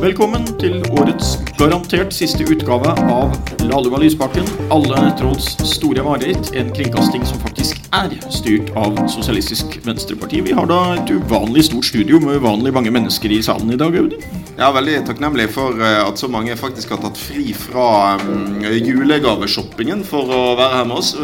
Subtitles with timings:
[0.00, 3.34] Velkommen til årets garantert siste utgave av
[3.68, 6.54] Lahlum og Lysbakken, alle tråds store mareritt.
[6.56, 10.40] En kringkasting som faktisk er styrt av Sosialistisk Venstreparti.
[10.48, 13.92] Vi har da et uvanlig stort studio med uvanlig mange mennesker i salen i dag,
[14.00, 14.39] Audun.
[14.60, 20.02] Ja, veldig takknemlig for eh, at så mange faktisk har tatt fri fra um, julegaveshoppingen
[20.04, 21.14] for å være her med oss.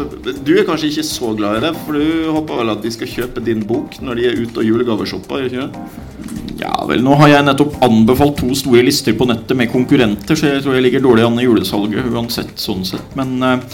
[0.41, 3.11] Du er kanskje ikke så glad i det, for du håper vel at de skal
[3.11, 5.45] kjøpe din bok når de er ute og julegaveshopper?
[5.45, 6.57] ikke det?
[6.63, 10.55] Ja vel, nå har jeg nettopp anbefalt to store lister på nettet med konkurrenter, så
[10.55, 13.13] jeg tror jeg ligger dårlig an i julesalget uansett, sånn sett.
[13.19, 13.67] Men eh,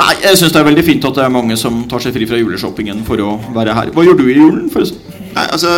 [0.00, 2.26] nei, jeg syns det er veldig fint at det er mange som tar seg fri
[2.26, 3.94] fra juleshoppingen for å være her.
[3.94, 5.05] Hva gjør du i julen, forresten?
[5.36, 5.68] Nei, altså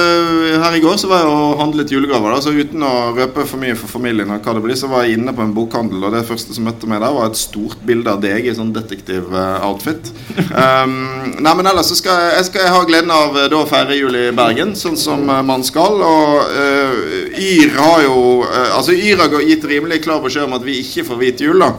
[0.63, 2.31] Her i går så var jeg og handlet julegaver.
[2.31, 5.05] da, så Uten å røpe for mye for familien, og hva det blir, så var
[5.05, 6.05] jeg inne på en bokhandel.
[6.07, 8.75] Og det første som møtte meg der, var et stort bilde av deg i sånn
[8.77, 10.13] detektiv-outfit.
[10.59, 13.95] Um, nei, men ellers så skal jeg, skal ha gleden av eh, da å feire
[13.95, 16.01] jul i Bergen, sånn som eh, man skal.
[16.03, 20.65] Og uh, Yr har jo uh, Altså Yr har gitt rimelig klar beskjed om at
[20.67, 21.63] vi ikke får hvit jul.
[21.63, 21.71] da.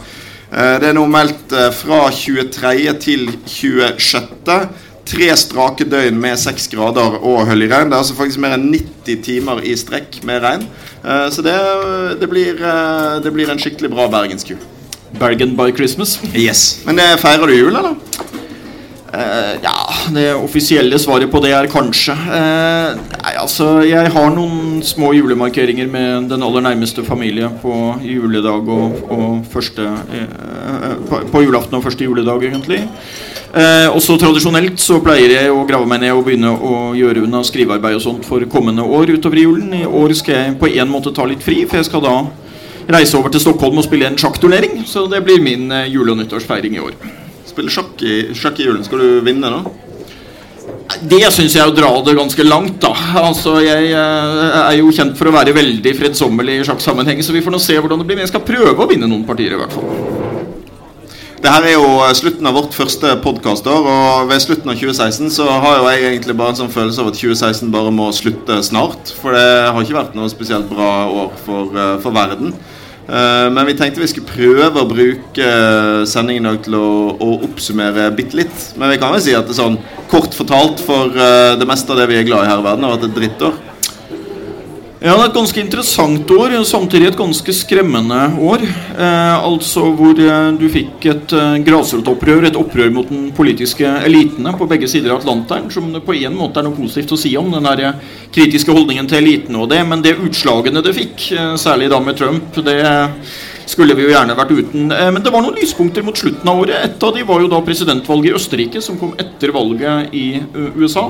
[0.53, 2.75] Uh, det er nå meldt fra 23.
[3.03, 4.69] til 26
[5.09, 7.89] tre strake døgn med seks grader og høll regn.
[7.89, 10.65] Det er altså faktisk mer enn 90 timer i strekk med regn.
[11.03, 11.55] Uh, så det,
[12.21, 14.59] det, blir, uh, det, blir, en skikkelig bra bergenskul.
[15.19, 16.19] Bergen by Christmas?
[16.35, 16.83] Yes.
[16.85, 17.97] Men det, feirer du jul, eller?
[19.09, 19.77] Uh, ja,
[20.13, 22.13] det offisielle svaret på det er kanskje.
[22.13, 27.73] nei, altså, jeg har noen små julemarkeringer med den aller nærmeste familie på
[28.05, 29.89] juledag og, og første
[31.09, 32.83] på, på julaften og første juledag, egentlig.
[33.49, 37.41] Eh, også Tradisjonelt så pleier jeg å grave meg ned og begynne å gjøre unna
[37.45, 39.73] skrivearbeid og sånt for kommende år utover julen.
[39.73, 42.13] I år skal jeg på en måte ta litt fri, for jeg skal da
[42.93, 44.83] reise over til Stockholm og spille en sjakkturnering.
[44.85, 46.97] Så det blir min eh, jule- og nyttårsfeiring i år.
[47.49, 48.85] Spille sjakk i, sjakk i julen.
[48.85, 49.63] Skal du vinne, da?
[51.09, 52.93] Det syns jeg er å dra det ganske langt, da.
[53.23, 57.41] Altså, Jeg eh, er jo kjent for å være veldig fredsommelig i sjakksammenheng, så vi
[57.41, 58.21] får nå se hvordan det blir.
[58.21, 60.08] Men jeg skal prøve å vinne noen partier, i hvert fall.
[61.39, 65.45] Det her er jo slutten av vårt første podkastår, og ved slutten av 2016 så
[65.47, 69.13] har jo jeg egentlig bare en sånn følelse av at 2016 bare må slutte snart.
[69.21, 72.51] For det har ikke vært noe spesielt bra år for, eh, for verden.
[73.07, 75.47] Eh, men vi tenkte vi skulle prøve å bruke
[76.05, 78.73] sendingen til å, å oppsummere bitte litt.
[78.75, 79.79] Men vi kan vel si at det er sånn
[80.11, 82.83] kort fortalt for eh, det meste av det vi er glad i her i verden,
[82.83, 83.55] har vært et drittår.
[84.99, 88.65] Ja, det er et ganske interessant år, samtidig et ganske skremmende år.
[88.67, 94.51] Eh, altså hvor eh, du fikk et eh, grasrotopprør, et opprør mot den politiske elitene
[94.59, 97.31] på begge sider av Atlanteren, som det på en måte er noe positivt å si
[97.39, 98.03] om, den der eh,
[98.35, 99.79] kritiske holdningen til elitene og det.
[99.87, 102.81] Men det utslagene det fikk, eh, særlig da med Trump, det
[103.69, 104.89] skulle vi jo gjerne vært uten.
[104.93, 106.87] Eh, men det var noen lyspunkter mot slutten av året.
[106.87, 110.41] Et av de var jo da presidentvalget i Østerrike, som kom etter valget i
[110.79, 111.09] USA.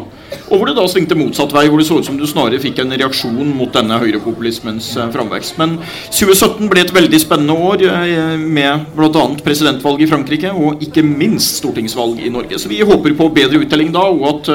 [0.50, 2.82] Og hvor det da svingte motsatt vei, hvor det så ut som du snarere fikk
[2.84, 5.58] en reaksjon mot denne høyrepopulismens eh, framvekst.
[5.62, 5.78] Men
[6.12, 9.26] 2017 ble et veldig spennende år eh, med bl.a.
[9.46, 12.60] presidentvalg i Frankrike og ikke minst stortingsvalg i Norge.
[12.60, 14.54] Så vi håper på bedre uttelling da, og at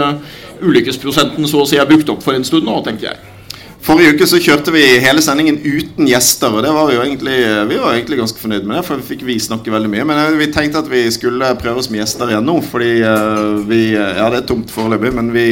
[0.64, 3.33] ulykkesprosenten så å si er brukt opp for en stund nå, tenker jeg.
[3.84, 7.34] Forrige uke så kjørte vi hele sendingen uten gjester, og det var vi jo egentlig,
[7.68, 8.84] vi var egentlig ganske fornøyd med det.
[8.86, 10.06] For vi fikk vi snakke veldig mye.
[10.08, 12.54] Men eh, vi tenkte at vi skulle prøve oss med gjester igjen nå.
[12.64, 15.48] Fordi uh, vi Ja, det er tomt foreløpig, men vi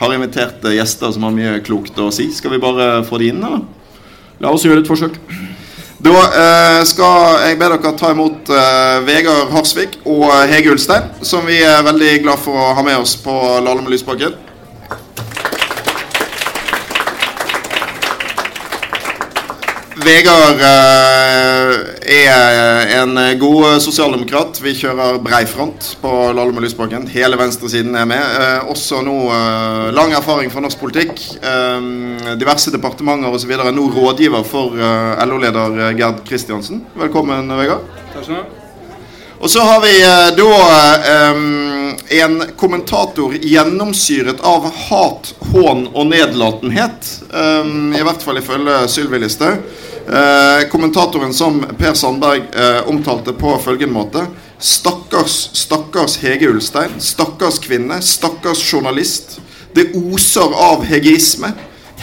[0.00, 2.30] har invitert gjester som har mye klokt å si.
[2.32, 3.66] Skal vi bare få de inn, eller?
[4.40, 5.20] La oss gjøre et forsøk.
[6.04, 11.46] Da eh, skal jeg be dere ta imot eh, Vegard Harsvik og Hege Ulstein, som
[11.48, 13.32] vi er veldig glad for å ha med oss på
[13.64, 14.34] Lahlum Lysbakken.
[20.04, 20.60] Vegard
[22.04, 24.58] er en god sosialdemokrat.
[24.60, 27.06] Vi kjører brei front på Lallum og Lysbakken.
[27.12, 28.24] Hele venstresiden er med.
[28.68, 29.16] Også nå
[29.96, 31.22] lang erfaring fra norsk politikk.
[32.40, 33.54] Diverse departementer osv.
[33.72, 34.76] Nå rådgiver for
[35.24, 36.84] LO-leder Gerd Kristiansen.
[37.00, 37.88] Velkommen, Vegard.
[38.12, 38.44] Takk skal du ha.
[39.44, 39.92] Og så har vi
[40.38, 47.10] da um, en kommentator gjennomsyret av hat, hån og nedlatenhet.
[47.28, 49.60] Um, I hvert fall ifølge Sylvi Listhaug.
[50.04, 54.26] Uh, kommentatoren som Per Sandberg eh, omtalte på følgende måte.
[54.60, 56.98] Stakkars, stakkars Hege Ulstein.
[57.00, 58.02] Stakkars kvinne.
[58.02, 59.38] Stakkars journalist.
[59.72, 61.54] Det oser av hegeisme.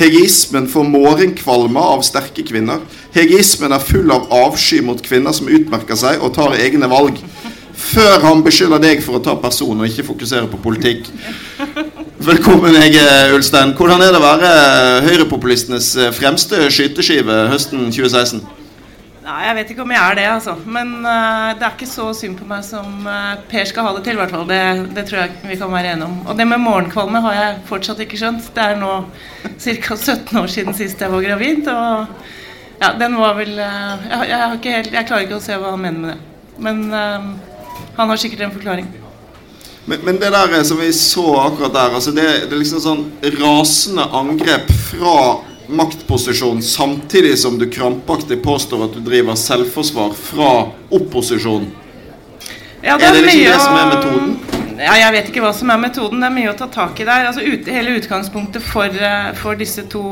[0.02, 2.82] Hegeismen får morgenkvalme av sterke kvinner.
[3.14, 7.22] Hegeismen er full av avsky mot kvinner som utmerker seg og tar egne valg.
[7.82, 11.10] Før han beskylder deg for å ta person og ikke fokusere på politikk.
[12.22, 13.72] Velkommen, Hege Ulstein.
[13.74, 14.50] Hvordan er det å være
[15.08, 18.44] høyrepopulistenes fremste skyteskive høsten 2016?
[19.26, 20.54] Nei, Jeg vet ikke om jeg er det, altså.
[20.70, 24.06] Men uh, det er ikke så synd på meg som uh, Per skal ha det
[24.06, 24.46] til, i hvert fall.
[24.46, 24.62] Det,
[24.94, 26.22] det, tror jeg vi kan være enige om.
[26.28, 28.54] Og det med morgenkvalme har jeg fortsatt ikke skjønt.
[28.54, 28.94] Det er nå
[29.42, 29.98] ca.
[29.98, 31.74] 17 år siden sist jeg var gravid.
[31.74, 35.74] Og ja, den var vel uh, jeg, jeg, helt, jeg, klarer ikke å se hva
[35.74, 36.20] han mener med det.
[36.62, 39.01] Men han har sikkert en forklaring.
[39.92, 43.02] Men, men, det der som vi så akkurat der, altså det, det er liksom sånn
[43.42, 45.16] rasende angrep fra
[45.68, 50.54] maktposisjon samtidig som du krampaktig påstår at du driver selvforsvar fra
[50.96, 51.68] opposisjon.
[52.80, 54.32] Ja, det er, er, det liksom det som er metoden?
[54.80, 56.24] Ja, jeg vet ikke hva som er metoden.
[56.24, 57.28] Det er mye å ta tak i der.
[57.28, 60.06] Altså, ut, hele utgangspunktet for, eh, for disse to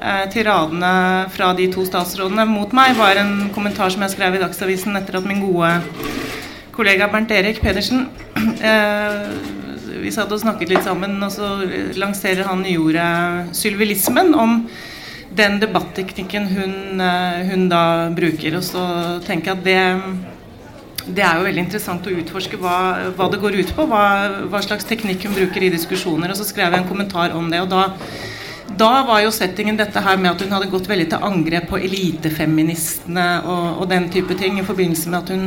[0.00, 0.96] eh, tiradene
[1.36, 5.20] fra de to statsrådene mot meg var en kommentar som jeg skrev i Dagsavisen etter
[5.20, 5.76] at min gode
[6.76, 8.06] kollega Bernt Erik Pedersen
[8.70, 9.30] eh,
[10.02, 11.48] vi satt og snakket litt sammen, og så
[11.98, 14.60] lanserer han nyordet sylvilismen om
[15.36, 17.82] den debatteknikken hun, eh, hun, da
[18.14, 18.58] bruker.
[18.58, 18.84] Og så
[19.26, 22.78] tenker jeg at det, det er jo veldig interessant å utforske hva,
[23.16, 23.88] hva det går ut på.
[23.90, 24.06] Hva,
[24.46, 26.32] hva, slags teknikk hun bruker i diskusjoner.
[26.32, 27.64] Og så skrev jeg en kommentar om det.
[27.64, 27.90] og da
[28.76, 31.78] da var jo settingen dette her med at hun hadde gått veldig til angrep på
[31.86, 35.44] elitefeministene og, og den type ting i forbindelse med at hun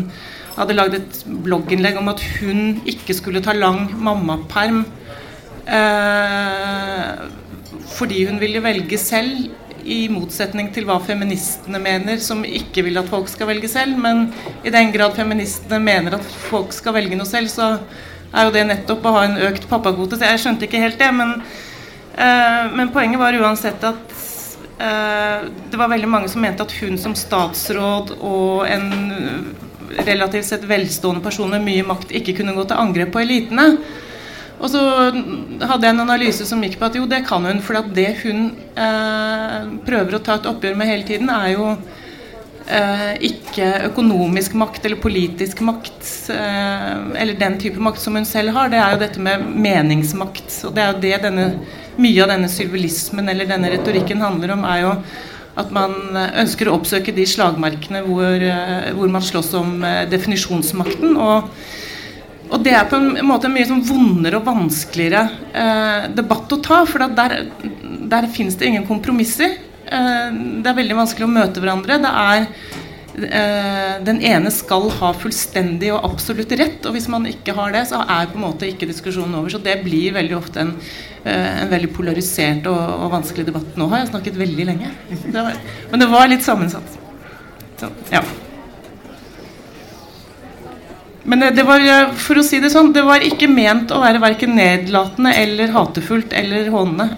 [0.57, 4.83] hadde lagd et blogginnlegg om at hun ikke skulle ta lang mammaperm
[5.69, 7.27] eh,
[7.95, 9.49] fordi hun ville velge selv,
[9.89, 13.97] i motsetning til hva feministene mener, som ikke vil at folk skal velge selv.
[14.01, 14.27] Men
[14.67, 17.71] i den grad feministene mener at folk skal velge noe selv, så
[18.29, 20.19] er jo det nettopp å ha en økt pappakvote.
[20.21, 21.09] Jeg skjønte ikke helt det.
[21.15, 21.39] Men,
[22.15, 24.13] eh, men poenget var uansett at
[24.77, 28.91] eh, det var veldig mange som mente at hun som statsråd og en
[29.97, 33.71] relativt sett velstående person med mye makt ikke kunne gå til angrep på elitene.
[34.59, 37.61] Og så hadde jeg en analyse som gikk på at jo, det kan hun.
[37.63, 41.69] For det hun eh, prøver å ta et oppgjør med hele tiden, er jo
[42.67, 46.03] eh, ikke økonomisk makt eller politisk makt,
[46.35, 46.91] eh,
[47.23, 48.71] eller den type makt som hun selv har.
[48.71, 50.51] Det er jo dette med meningsmakt.
[50.67, 51.49] Og det er jo det denne,
[51.99, 54.93] mye av denne sylvilismen eller denne retorikken handler om, er jo
[55.59, 61.15] at man ønsker å oppsøke de slagmarkene hvor, eh, hvor man slåss om eh, definisjonsmakten.
[61.19, 61.49] Og,
[62.49, 66.61] og, det er på en måte en mye sånn vondere og vanskeligere eh, debatt å
[66.65, 66.83] ta.
[66.89, 67.49] For der,
[68.11, 69.57] der finnes det ingen kompromisser.
[69.85, 70.27] Eh,
[70.63, 72.01] det er veldig vanskelig å møte hverandre.
[72.03, 72.78] Det er Eh,
[74.05, 76.85] den ene skal ha fullstendig og absolutt rett.
[76.87, 79.51] Og hvis man ikke har det, så er på en måte ikke diskusjonen over.
[79.53, 80.75] Så det blir veldig ofte en,
[81.23, 83.71] eh, en veldig polarisert og, og, vanskelig debatt.
[83.79, 84.91] Nå har jeg snakket veldig lenge.
[85.09, 85.57] Det var,
[85.91, 86.99] men det var litt sammensatt.
[87.79, 88.23] Så, ja.
[91.29, 91.83] Men det, var,
[92.17, 96.33] for å si det sånn, det var ikke ment å være verken nedlatende eller hatefullt
[96.33, 97.11] eller hånende.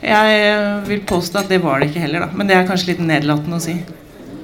[0.00, 0.52] Jeg
[0.86, 2.30] vil påstå at det var det ikke heller, da.
[2.32, 3.74] Men det er kanskje litt nedlatende å si.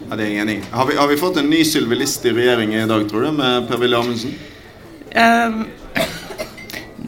[0.06, 0.66] Ja, det er jeg enig i.
[0.70, 3.96] Har, har, vi fått en ny sylvilist i regjeringen i dag, tror du, med Per-Willy
[3.98, 4.36] Amundsen?
[5.16, 5.64] Um,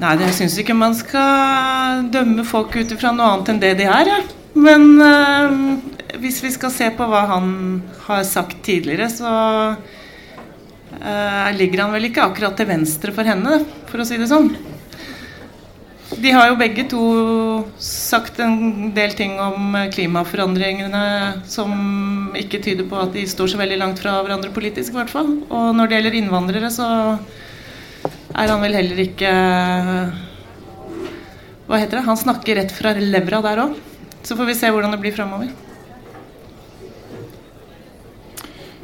[0.01, 3.87] nei, jeg syns ikke man skal dømme folk ut ifra noe annet enn det de
[3.87, 4.11] er.
[4.11, 4.19] Ja.
[4.59, 5.63] Men um,
[6.19, 7.53] hvis vi skal se på hva han
[8.09, 9.31] har sagt tidligere, så
[10.99, 13.63] uh, ligger han vel ikke akkurat til venstre for henne,
[13.93, 14.51] for å si det sånn.
[16.09, 17.03] De har jo begge to
[17.85, 21.03] sagt en del ting om klimaforandringene
[21.45, 21.75] som
[22.39, 25.35] ikke tyder på at de står så veldig langt fra hverandre politisk, i hvert fall.
[25.53, 26.89] Og når det gjelder innvandrere, så
[28.33, 29.31] er han vel heller ikke
[31.69, 32.07] Hva heter det?
[32.09, 33.77] Han snakker rett fra levra der òg.
[34.25, 35.53] Så får vi se hvordan det blir framover.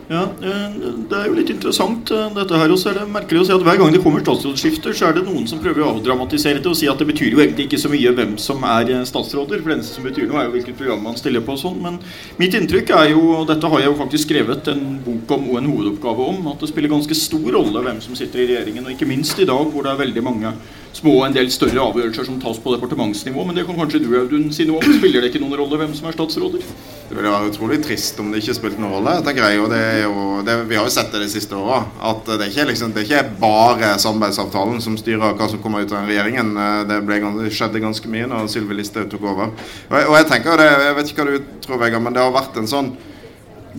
[0.06, 0.72] Ja, eh,
[1.08, 2.70] Det er jo litt interessant, eh, dette her.
[2.70, 5.12] Og så er det merkelig å si at hver gang det kommer statsrådsskifter, så er
[5.14, 7.80] det noen som prøver å avdramatisere det og si at det betyr jo egentlig ikke
[7.80, 9.62] så mye hvem som er eh, statsråder.
[9.62, 11.80] For det eneste som betyr noe, er jo hvilket program man stiller på og sånn.
[11.80, 11.98] Men
[12.38, 15.58] mitt inntrykk er jo, og dette har jeg jo faktisk skrevet en bok om og
[15.62, 18.84] en hovedoppgave om, at det spiller ganske stor rolle hvem som sitter i regjeringen.
[18.84, 20.52] Og ikke minst i dag, hvor det er veldig mange
[20.94, 23.44] små og en del større avgjørelser som tas på departementsnivå.
[23.46, 24.96] Men det kan kanskje du Audun si noe om.
[24.98, 26.64] Spiller det ikke noen rolle hvem som er statsråder?
[27.08, 29.16] Det ville vært utrolig trist om det ikke spilte noen rolle.
[29.26, 31.82] jeg, og det er jo, det, Vi har jo sett det de siste åra.
[32.00, 35.84] At det er, ikke, liksom, det er ikke bare samarbeidsavtalen som styrer hva som kommer
[35.84, 36.54] ut av regjeringen.
[36.88, 39.50] Det, ble, det skjedde ganske mye når Sylvi Listhaug tok over.
[39.90, 42.24] Og jeg, og jeg tenker det, jeg vet ikke hva du tror, Vegard, men det
[42.24, 42.94] har vært en sånn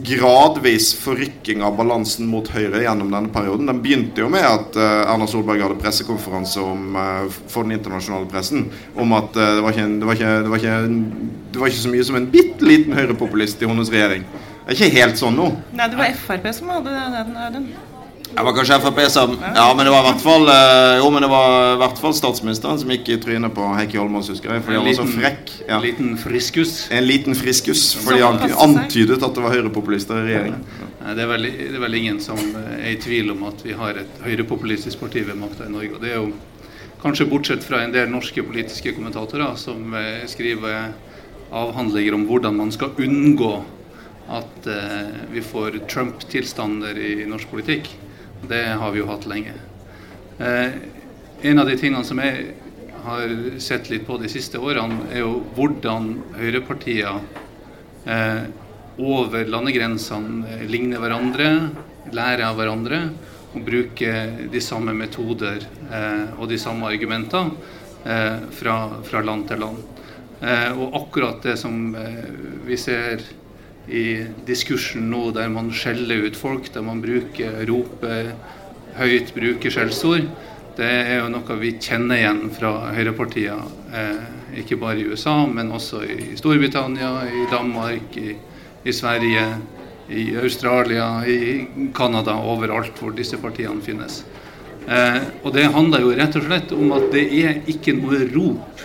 [0.04, 3.70] gradvis forrykking av balansen mot Høyre gjennom denne perioden.
[3.70, 8.28] Den begynte jo med at uh, Erna Solberg hadde pressekonferanse om, uh, for den internasjonale
[8.32, 8.68] pressen
[9.00, 10.76] om at uh, det, var ikke, det, var ikke, det, var ikke,
[11.54, 14.28] det, var ikke, så mye som en bitte liten høyrepopulist i hennes regjering.
[14.66, 15.52] Det er ikke helt sånn nå.
[15.78, 16.96] Nei, det var Frp som hadde
[17.54, 17.70] den.
[18.34, 21.24] Det var kanskje Frp som Ja, men det var i hvert fall eh, Jo, men
[21.24, 24.64] det var i hvert fall statsministeren som gikk i trynet på Heikki Holmås, husker jeg.
[24.66, 25.54] Fordi han var så frekk.
[25.68, 25.78] Ja.
[25.78, 26.74] En liten friskus.
[26.92, 27.86] En liten friskus.
[28.02, 30.66] Fordi han antydet at det var høyrepopulister i regjeringen.
[31.06, 34.02] Det er, vel, det er vel ingen som er i tvil om at vi har
[34.02, 35.94] et høyrepopulistisk parti ved makta i Norge.
[35.96, 36.32] Og det er jo
[37.04, 40.90] kanskje bortsett fra en del norske politiske kommentatorer som eh, skriver
[41.56, 43.54] avhandlinger om hvordan man skal unngå
[44.34, 47.92] at eh, vi får Trump-tilstander i norsk politikk.
[48.48, 49.54] Det har vi jo hatt lenge.
[50.38, 50.72] Eh,
[51.42, 52.52] en av de tingene som jeg
[53.06, 57.22] har sett litt på de siste årene, er jo hvordan høyrepartier
[58.06, 58.44] eh,
[59.02, 61.50] over landegrensene eh, ligner hverandre,
[62.14, 63.02] lærer av hverandre
[63.56, 65.64] og bruker de samme metoder
[66.36, 67.48] og de samme argumenter
[68.52, 69.80] fra, land til land.
[70.76, 71.96] Og akkurat det som
[72.68, 73.24] vi ser
[73.88, 78.34] i diskursen nå, der man skjeller ut folk, der man bruker roper
[78.98, 80.28] høyt, bruker skjellsord,
[80.76, 83.62] det er jo noe vi kjenner igjen fra høyrepartier,
[83.96, 84.26] eh,
[84.60, 88.36] ikke bare i USA, men også i Storbritannia, i Danmark, i,
[88.84, 89.46] i Sverige,
[90.12, 94.24] i Australia, i Canada, overalt hvor disse partiene finnes.
[94.86, 98.84] Eh, og det handler jo rett og slett om at det er ikke noe rop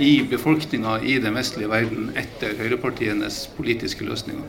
[0.00, 4.48] i befolkninga i den vestlige verden etter høyrepartienes politiske løsninger.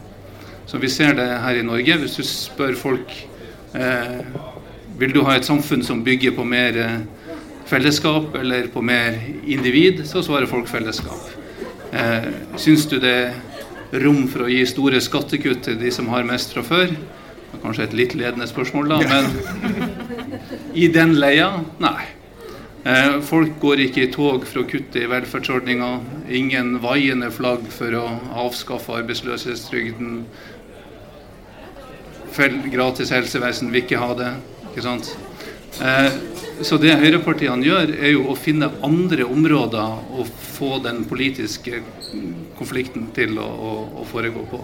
[0.69, 1.97] Så vi ser det her i Norge.
[1.99, 3.11] Hvis du spør folk
[3.75, 4.21] eh,
[5.01, 6.99] vil du ha et samfunn som bygger på mer eh,
[7.69, 11.31] fellesskap eller på mer individ, så svarer folk fellesskap.
[11.91, 12.29] Eh,
[12.61, 16.55] Syns du det er rom for å gi store skattekutt til de som har mest
[16.55, 16.93] fra før?
[16.93, 19.27] Det er Kanskje et litt ledende spørsmål, da, men
[20.83, 21.51] i den leia
[21.83, 22.20] nei.
[22.83, 25.99] Eh, Folk går ikke i tog for å kutte i velferdsordninger.
[26.33, 28.05] Ingen vaiende flagg for å
[28.47, 30.23] avskaffe arbeidsløshetstrygden.
[32.71, 34.31] Gratis helsevesen vil ikke ha det.
[34.71, 35.11] Ikke sant?
[35.81, 36.09] Eh,
[36.61, 41.79] Så det høyrepartiene gjør, er jo å finne andre områder å få den politiske
[42.57, 44.59] konflikten til å, foregå på.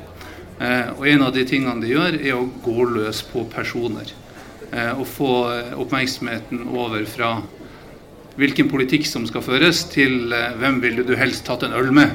[0.61, 4.13] Eh, Og en av de tingene de gjør, er å gå løs på personer.
[4.97, 5.31] Og få
[5.79, 7.41] oppmerksomheten over fra
[8.37, 12.13] hvilken politikk som skal føres, til eh, hvem ville du helst tatt en øl med.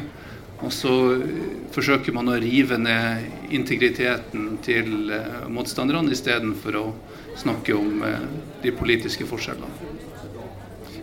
[0.62, 1.40] Og så eh,
[1.74, 6.86] forsøker man å rive ned integriteten til eh, motstanderne istedenfor å
[7.42, 8.02] snakke om
[8.62, 10.00] de politiske forskjellene.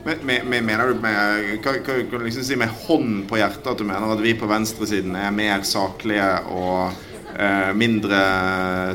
[0.05, 3.67] Men, men, men mener du med, kan, kan, du liksom si med hånd på hjertet
[3.67, 7.08] at du mener at vi på venstresiden er mer saklige og
[7.77, 8.19] mindre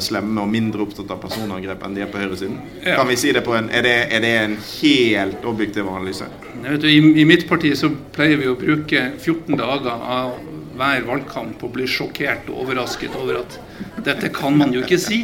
[0.04, 2.58] slemme og mindre opptatt av personangrep enn de er på høyresiden?
[2.82, 2.98] Ja.
[2.98, 6.26] Kan vi si det på en, er, det, er det en helt objektiv analyse?
[6.64, 10.34] Du, i, I mitt parti så pleier vi å bruke 14 dager av
[10.74, 13.58] hver valgkamp på å bli sjokkert og overrasket over at
[14.06, 15.20] dette kan man jo ikke si.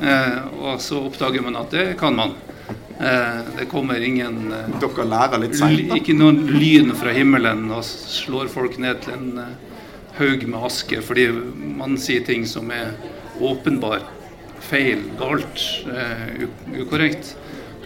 [0.00, 2.34] Eh, og så oppdager man at det kan man.
[3.00, 5.92] Eh, det kommer ingen eh, Dere lærer litt seint.
[5.98, 9.72] Ikke noen lyn fra himmelen og slår folk ned til en eh,
[10.18, 11.28] haug med aske fordi
[11.78, 12.94] man sier ting som er
[13.42, 14.10] åpenbart
[14.64, 16.46] feil, galt, uh,
[16.80, 17.34] ukorrekt.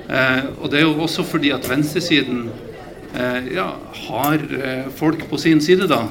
[0.09, 2.49] Uh, og det er jo også fordi at venstresiden
[3.17, 3.73] uh, ja,
[4.07, 4.45] har
[4.97, 6.07] folk på sin side, da.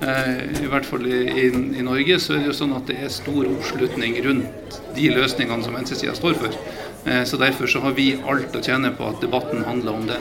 [0.00, 3.10] I hvert fall i, i, i Norge så er det jo sånn at det er
[3.12, 6.56] stor oppslutning rundt de løsningene som venstresida står for.
[7.04, 10.18] Eh, så Derfor så har vi alt å tjene på at debatten handler om det.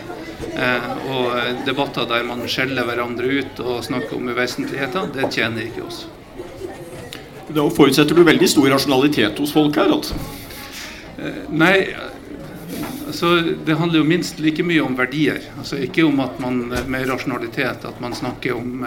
[0.56, 5.68] Eh, og eh, debatter der man skjeller hverandre ut og snakker om uvesentligheter, det tjener
[5.68, 6.06] ikke oss.
[7.50, 9.92] Da forutsetter du veldig stor rasjonalitet hos folk her.
[9.92, 10.16] altså.
[11.50, 11.90] Nei,
[13.10, 13.32] altså
[13.66, 15.42] det handler jo minst like mye om verdier.
[15.58, 18.86] Altså ikke om at man med rasjonalitet at man snakker om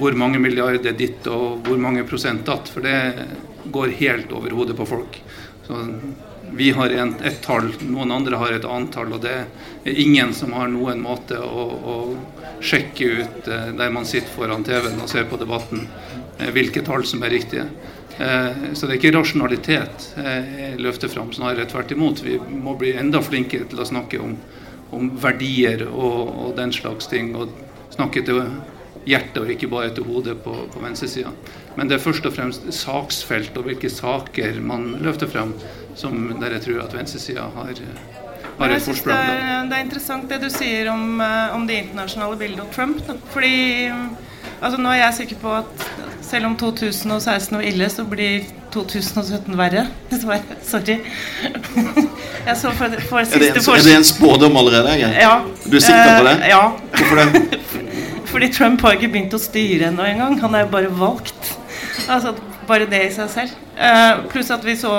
[0.00, 2.72] hvor mange milliarder ditt og hvor mange prosent datt.
[2.72, 2.96] For det
[3.70, 5.20] går helt over hodet på folk.
[5.68, 5.84] Så
[6.52, 9.12] vi har en, et tall, noen andre har et annet tall.
[9.16, 9.34] Og det
[9.84, 11.96] er ingen som har noen måte å, å
[12.60, 15.86] sjekke ut eh, der man sitter foran TV-en og ser på debatten,
[16.38, 17.68] eh, hvilke tall som er riktige.
[18.18, 22.24] Eh, Så det er ikke rasjonalitet jeg løfter fram, snarere tvert imot.
[22.26, 24.36] Vi må bli enda flinkere til å snakke om,
[24.96, 27.32] om verdier og, og den slags ting.
[27.38, 27.54] Og
[27.94, 28.42] snakke til
[29.08, 31.32] hjertet og ikke bare til hodet på, på venstresida.
[31.76, 35.54] Men det er først og fremst saksfelt og hvilke saker man løfter frem,
[35.98, 37.70] som der jeg tror at venstresida har,
[38.58, 39.28] har et forsprang.
[39.30, 42.72] det, er, det er interessant det du sier om, eh, om det internasjonale bildet og
[42.74, 43.02] Trump.
[43.06, 43.16] Da.
[43.34, 43.54] Fordi
[44.60, 45.86] altså, nå er jeg sikker på at
[46.30, 49.86] selv om 2016 var ille, så blir 2017 verre.
[50.10, 50.58] Dessverre.
[50.66, 50.98] Sorry.
[52.46, 54.98] Jeg så for, for Er det, siste en, er det en spådom allerede?
[55.00, 55.16] Jeg?
[55.22, 55.38] Ja.
[55.64, 56.36] Du er sikker på det?
[56.42, 56.62] Eh, ja.
[56.98, 57.60] Hvorfor det?
[58.30, 60.36] Fordi Trump har ikke begynt å styre ennå engang.
[60.44, 61.56] Han er jo bare valgt.
[62.08, 62.34] Altså,
[62.68, 63.56] bare det i seg selv.
[63.78, 64.92] Eh, pluss at vi så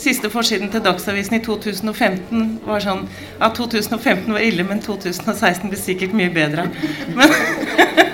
[0.00, 3.04] siste forsiden til Dagsavisen i 2015 var sånn
[3.38, 6.66] Ja, 2015 var ille, men 2016 blir sikkert mye bedre.
[7.16, 7.36] Men,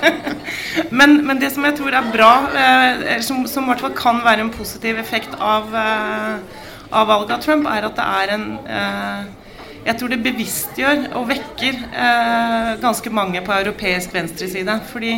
[0.99, 2.33] men, men det som jeg tror er bra,
[2.65, 7.37] eh, som, som i hvert fall kan være en positiv effekt av, eh, av valget
[7.39, 8.47] av Trump, er at det er en
[9.87, 14.75] jeg tror det bevisstgjør og vekker eh, ganske mange på europeisk venstreside.
[14.91, 15.13] Fordi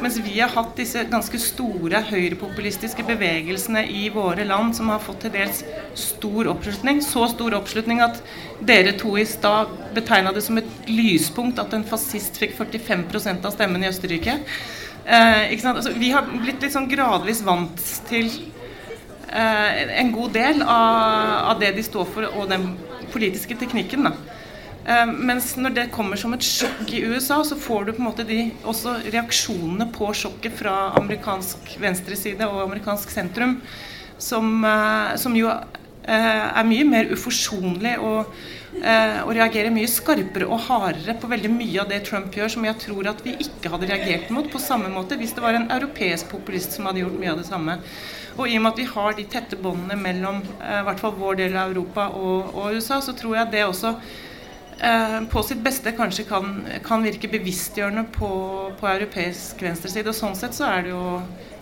[0.00, 5.26] mens vi har hatt disse ganske store høyrepopulistiske bevegelsene i våre land som har fått
[5.26, 5.60] til dels
[5.98, 8.22] stor oppslutning, så stor oppslutning at
[8.64, 13.52] dere to i stad betegna det som et lyspunkt at en fascist fikk 45% av
[13.52, 14.38] stemmen i Østerrike.
[15.04, 18.32] Eh, altså, vi har blitt litt sånn gradvis vant til
[19.28, 22.70] eh, en god del av, av det de står for, og den
[23.14, 24.10] politiske teknikken.
[24.10, 24.14] da.
[24.84, 28.10] Uh, mens når det kommer som et sjokk i USA, så får du på en
[28.10, 33.56] måte de, også reaksjonene på sjokket fra amerikansk venstreside og amerikansk sentrum,
[34.20, 35.48] som, uh, som jo
[36.04, 38.34] er mye mer uforsonlig og,
[38.76, 42.76] og, reagerer mye skarpere og hardere på veldig mye av det Trump gjør, som jeg
[42.82, 46.28] tror at vi ikke hadde reagert mot på samme måte hvis det var en europeisk
[46.34, 47.78] populist som hadde gjort mye av det samme.
[48.34, 51.14] Og i og med at vi har de tette båndene mellom eh, i hvert fall
[51.18, 53.92] vår del av Europa og, og USA, så tror jeg det også
[54.80, 56.56] eh, på sitt beste kanskje kan,
[56.86, 58.30] kan virke bevisstgjørende på,
[58.80, 60.10] på europeisk venstreside.
[60.10, 61.04] Og sånn sett så er det jo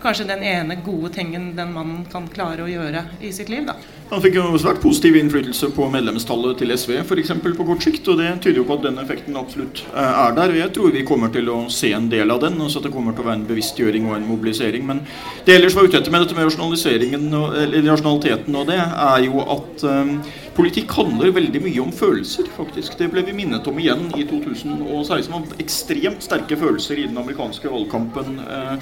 [0.03, 3.69] kanskje den ene gode tingen den mannen kan klare å gjøre i sitt liv.
[3.69, 3.77] da.
[4.13, 8.05] Han fikk jo svært positiv innflytelse på medlemstallet til SV for eksempel, på kort sikt.
[8.11, 10.53] og Det tyder jo på at den effekten absolutt eh, er der.
[10.53, 12.59] og Jeg tror vi kommer til å se en del av den.
[12.61, 14.85] altså at Det kommer til å være en bevisstgjøring og en mobilisering.
[14.85, 15.01] Men
[15.47, 19.23] det ellers var ute etter med dette med rasjonaliseringen og, eller rasjonaliteten og det, er
[19.25, 20.11] jo at um,
[20.53, 22.93] politikk handler veldig mye om følelser, faktisk.
[22.99, 24.77] Det ble vi minnet om igjen i 2016.
[24.77, 28.37] Det var ekstremt sterke følelser i den amerikanske valgkampen.
[28.45, 28.77] Uh,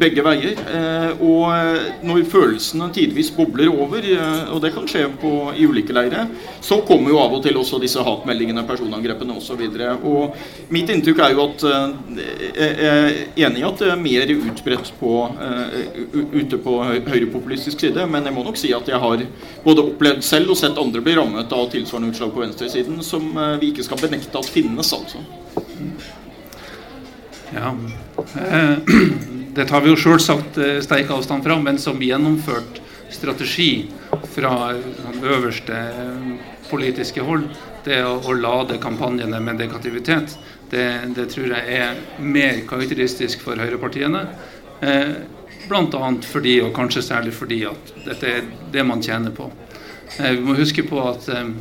[0.00, 0.58] begge veier.
[1.24, 4.04] Og når følelsene tidvis bobler over,
[4.52, 6.26] og det kan skje på, i ulike leire,
[6.64, 9.62] så kommer jo av og til også disse hatmeldingene, personangrepene osv.
[10.72, 11.64] Mitt inntrykk er jo at
[12.50, 15.12] Jeg er enig i at det er mer utbredt på,
[16.34, 19.26] ute på høyrepopulistisk side, men jeg må nok si at jeg har
[19.64, 23.72] både opplevd selv og sett andre bli rammet av tilsvarende utslag på venstresiden som vi
[23.72, 25.22] ikke skal benekte at finnes, altså.
[27.54, 27.74] Ja.
[29.54, 32.80] det tar vi jo sjølsagt eh, sterk avstand fra, men som gjennomført
[33.12, 33.88] strategi
[34.34, 34.72] fra
[35.22, 35.80] øverste
[36.70, 37.48] politiske hold,
[37.84, 40.36] det å, å lade kampanjene med negativitet,
[40.70, 44.22] det, det, tror jeg er mer karakteristisk for høyrepartiene.
[44.86, 45.14] Eh,
[45.70, 46.12] Bl.a.
[46.26, 49.50] fordi, og kanskje særlig fordi, at dette er det man tjener på.
[50.18, 51.52] Eh, vi må huske på at eh,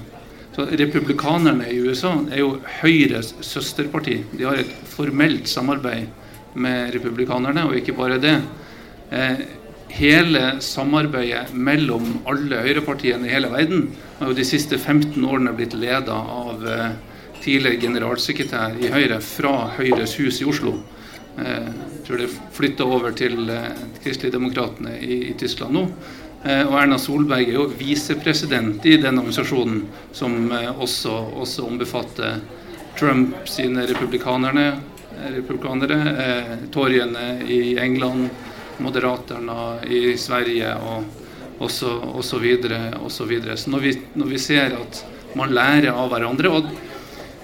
[0.60, 4.18] Republikanerne i USA er jo Høyres søsterparti.
[4.34, 6.10] De har et formelt samarbeid
[6.60, 8.36] med republikanerne, og ikke bare det.
[9.14, 9.46] Eh,
[9.90, 15.76] hele samarbeidet mellom alle høyrepartiene i hele verden har jo de siste 15 årene blitt
[15.78, 16.92] leda av eh,
[17.44, 20.76] tidligere generalsekretær i Høyre fra Høyres hus i Oslo.
[21.40, 25.86] Eh, jeg tror det flytta over til Kristelig Kristeligdemokratene i, Tyskland nå.
[26.44, 29.84] Eh, og Erna Solberg er jo visepresident i den organisasjonen,
[30.16, 32.40] som eh, også, også ombefatter
[33.00, 34.72] Trump sine republikanere,
[35.36, 36.00] republikanere.
[36.26, 38.30] Eh, Torjene i England,
[38.84, 41.08] Moderaterna i Sverige og
[41.60, 41.96] osv.
[42.16, 43.58] Og så, videre, og så, videre.
[43.58, 45.04] så når vi, når vi ser at
[45.38, 46.70] man lærer av hverandre og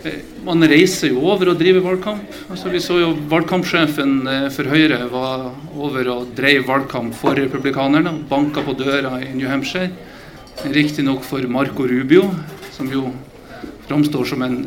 [0.08, 2.40] eh, man reiser jo over og driver valgkamp.
[2.50, 8.16] Altså, vi så jo Valgkampsjefen eh, for Høyre var over og drev valgkamp for republikanerne.
[8.30, 9.92] Banka på døra i New Hampshire.
[10.72, 12.30] Riktignok for Marco Rubio,
[12.72, 13.10] som jo
[13.90, 14.62] framstår som en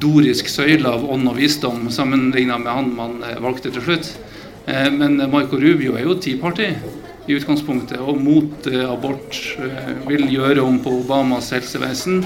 [0.00, 4.14] dorisk søyle av ånd og visdom sammenligna med han man eh, valgte til slutt.
[4.66, 6.74] Eh, men Marco Rubio er jo Tea
[7.26, 9.36] i utgangspunktet, og mot eh, abort.
[10.08, 12.24] Vil gjøre om på Obamas helsevesen.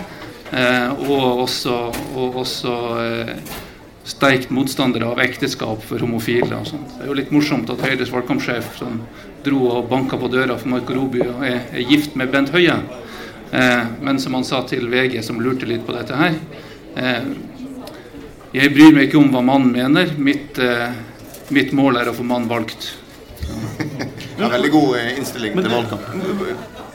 [0.54, 1.72] Og også,
[2.14, 2.74] og også
[4.06, 6.52] sterkt motstander av ekteskap for homofile.
[6.60, 6.92] og sånt.
[6.94, 9.00] Det er jo litt morsomt at Høyres valgkampsjef som
[9.42, 12.76] dro og banka på døra for Marco Rubio, er, er gift med Bent Høie.
[14.00, 16.38] men som han sa til VG, som lurte litt på dette her
[18.54, 20.12] jeg bryr meg ikke om hva mannen mener.
[20.16, 20.94] Mitt, eh,
[21.52, 22.94] mitt mål er å få mannen valgt.
[24.38, 26.08] Ja, veldig god eh, innstilling til valgkamp.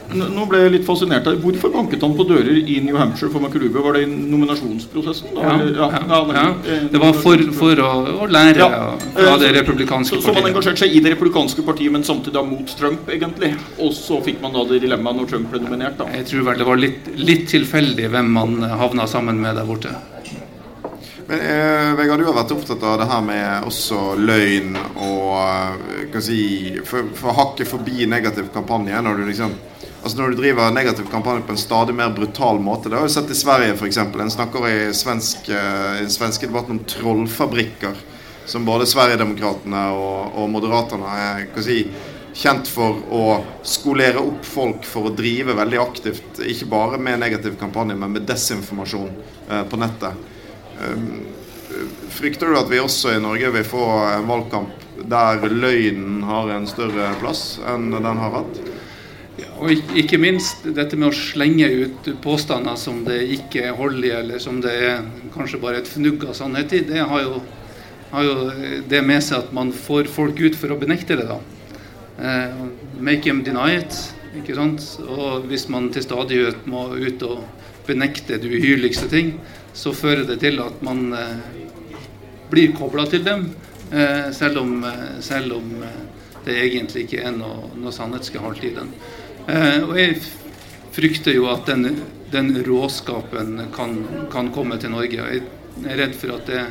[0.09, 1.35] Nå ble jeg litt fascinert her.
[1.37, 3.83] Hvorfor banket han på dører i New Hampshire for McRubio?
[3.85, 5.37] Var det i nominasjonsprosessen?
[5.37, 7.91] Ja, ja, ja, ja, Det var for, for å,
[8.23, 10.25] å, lære av det republikanske partiet.
[10.25, 13.53] Så, så man engasjerte seg i det republikanske partiet, men samtidig mot Trump, egentlig?
[13.77, 15.99] Og så fikk man da det dilemmaet når Trump ble nominert?
[16.01, 16.09] da?
[16.17, 19.93] Jeg tror vel det var litt, litt tilfeldig hvem man havna sammen med der borte.
[21.29, 26.07] Men eh, Vegard, du har vært opptatt av det her med også løgn og eh,
[26.09, 26.39] kan si,
[26.89, 28.97] for, for hakket forbi negativ kampanje.
[29.05, 29.57] Når du liksom
[29.99, 33.11] Altså Når du driver negativ kampanje på en stadig mer brutal måte Det har vi
[33.11, 33.97] sett i Sverige f.eks.
[33.99, 37.99] En snakker i svensk, i svenske debatten om trollfabrikker.
[38.47, 41.81] Som både Sverigedemokraterna og, og Moderaterna er kan si,
[42.31, 43.23] kjent for å
[43.67, 46.41] skolere opp folk for å drive veldig aktivt.
[46.47, 50.38] Ikke bare med negativ kampanje, men med desinformasjon eh, på nettet.
[50.79, 51.05] Um,
[52.09, 56.67] frykter du at vi også i Norge vil få en valgkamp der løgnen har en
[56.67, 58.59] større plass enn den har hatt?
[59.39, 64.03] Ja, Og ikke minst dette med å slenge ut påstander som det ikke er hold
[64.03, 67.39] i, eller som det er kanskje bare et fnugg av sannhet i, det har jo,
[68.11, 68.35] har jo,
[68.91, 71.29] det med seg at man får folk ut for å benekte det.
[71.29, 71.39] da.
[72.19, 72.63] Eh,
[72.99, 73.95] make them deny it.
[74.35, 74.83] ikke sant?
[75.07, 77.45] Og hvis man til stadighet må ut og
[77.87, 79.37] benekte de uhyrligste ting,
[79.73, 81.37] så fører det til at man eh,
[82.49, 83.49] blir kobla til dem,
[83.91, 85.71] eh, selv om, eh, selv om
[86.45, 88.93] det egentlig ikke er noe, noe sannhetsgehalt i den.
[89.49, 90.19] Og jeg
[90.93, 93.95] frykter jo at den, den råskapen kan,
[94.31, 95.17] kan, komme til Norge.
[95.17, 95.41] Jeg
[95.83, 96.63] er redd for at det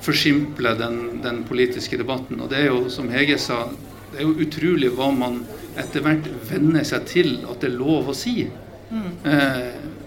[0.00, 2.40] forsimpler den, den, politiske debatten.
[2.40, 3.64] Og det er jo, som Hege sa,
[4.12, 5.42] det er jo utrolig hva man
[5.78, 8.46] etter hvert venner seg til at det er lov å si.
[8.90, 9.10] Mm.
[9.28, 9.99] Eh,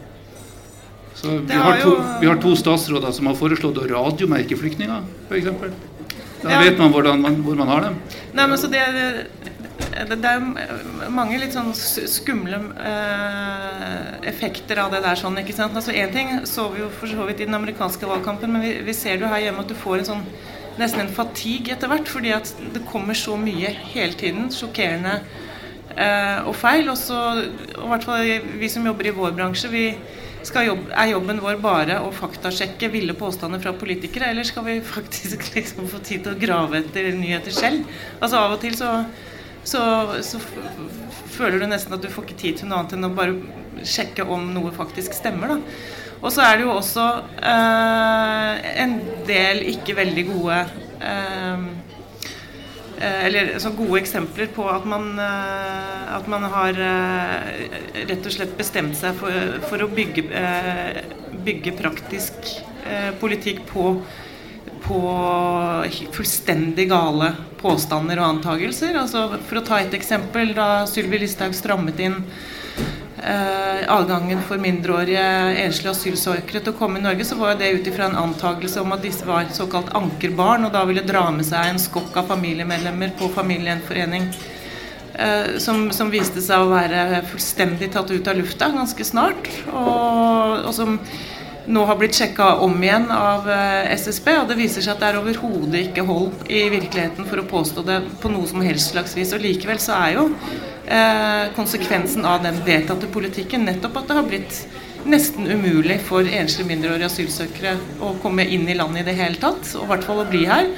[1.23, 5.45] så vi har, to, vi har, to, statsråder som har foreslått å radiomerke flyktninger, f.eks.
[6.43, 7.93] Da vet man, man hvor man har dem.
[8.35, 10.41] Nei, men så det, det, det er
[11.13, 15.15] mange litt sånn skumle eh, effekter av det der.
[15.19, 15.77] sånn, ikke sant?
[15.79, 18.73] Altså Én ting så vi jo for så vidt i den amerikanske valgkampen, men vi,
[18.83, 20.25] vi ser det jo her hjemme at du får en sånn
[20.81, 22.09] nesten en fatigue etter hvert.
[22.11, 24.51] Fordi at det kommer så mye hele tiden.
[24.51, 25.21] Sjokkerende
[25.95, 26.91] eh, og feil.
[26.91, 28.27] Og så, i hvert fall
[28.59, 29.87] vi som jobber i vår bransje, vi
[30.43, 35.47] Jobb, er jobben vår bare å faktasjekke ville påstander fra politikere, eller skal vi faktisk
[35.55, 37.87] liksom få tid til å grave etter nyheter selv?
[38.19, 38.97] Altså Av og til så
[39.63, 39.81] så,
[40.23, 40.39] så
[41.31, 44.25] føler du nesten at du får ikke tid til noe annet enn å bare sjekke
[44.27, 45.55] om noe faktisk stemmer.
[45.55, 45.59] da.
[46.23, 47.05] Og så er det jo også
[47.51, 50.59] eh, en del ikke veldig gode
[51.03, 51.65] eh,
[53.03, 57.63] Eller så gode eksempler på at man, eh, at man har eh,
[58.09, 61.01] rett og slett bestemt seg for, for å bygge, eh,
[61.45, 62.53] bygge praktisk
[63.21, 63.87] politikk på
[64.83, 64.97] på
[66.11, 67.29] fullstendig gale
[67.61, 68.97] påstander og antagelser.
[68.99, 72.62] Altså, for å ta et eksempel, da Sylvi Listhaug strammet inn eh,
[73.23, 75.23] adgangen for mindreårige
[75.63, 78.91] enslige asylsøkere til å komme i Norge, så var det ut ifra en antakelse om
[78.95, 83.15] at disse var såkalt ankerbarn, og da ville dra med seg en skokk av familiemedlemmer
[83.19, 84.27] på familiegjenforening.
[85.13, 89.49] Eh, som, som, viste seg å være fullstendig tatt ut av lufta ganske snart.
[89.69, 90.97] Og, og som
[91.69, 95.11] nå har blitt sjekka om igjen av eh, SSB, og det viser seg at det
[95.11, 99.13] er overhodet ikke hold i virkeligheten for å påstå det på noe som helst slags
[99.17, 99.35] vis.
[99.37, 100.72] Og likevel så er jo eh,
[101.55, 104.57] konsekvensen av den vedtatte politikken nettopp at det har blitt
[105.09, 109.63] nesten umulig for enslige mindreårige asylsøkere å komme inn i landet i det hele tatt,
[109.77, 110.69] og i hvert fall å bli her.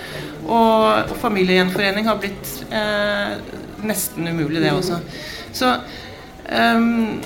[0.46, 3.38] Og, familiegjenforening har blitt eh,
[3.86, 5.00] nesten umulig, det også.
[5.56, 5.72] Så
[6.52, 7.18] um,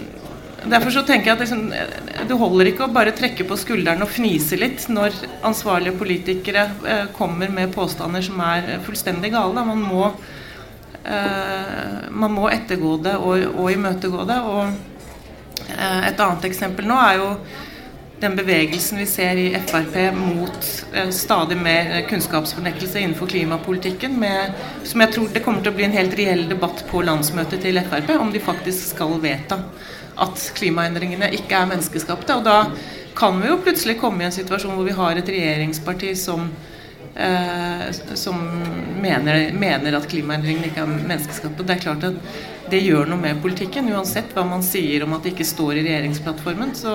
[0.59, 1.61] Derfor så tenker jeg at liksom,
[2.27, 5.15] det holder ikke å bare trekke på skulderen og fnise litt når
[5.47, 9.63] ansvarlige politikere eh, kommer med påstander som er fullstendig gale.
[9.63, 10.09] Man må,
[10.99, 11.78] eh,
[12.09, 14.37] man må ettergå det og, og imøtegå det.
[14.51, 17.33] Og eh, et annet eksempel nå er jo
[18.19, 24.17] den bevegelsen vi ser i Frp mot eh, stadig mer kunnskapsfornektelse innenfor klimapolitikken.
[24.19, 27.63] Med, som jeg tror det kommer til å bli en helt reell debatt på landsmøtet
[27.63, 29.61] til Frp om de faktisk skal vedta
[30.19, 32.41] at klimaendringene ikke er menneskeskapte.
[32.41, 32.57] Og da
[33.15, 36.49] kan vi jo plutselig komme i en situasjon hvor vi har et regjeringsparti som,
[38.15, 38.37] som
[39.01, 41.65] mener, mener, at klimaendringene ikke er menneskeskapte.
[41.65, 45.25] Det er klart at det gjør noe med politikken, uansett hva man sier om at
[45.25, 46.75] det ikke står i regjeringsplattformen.
[46.77, 46.93] Så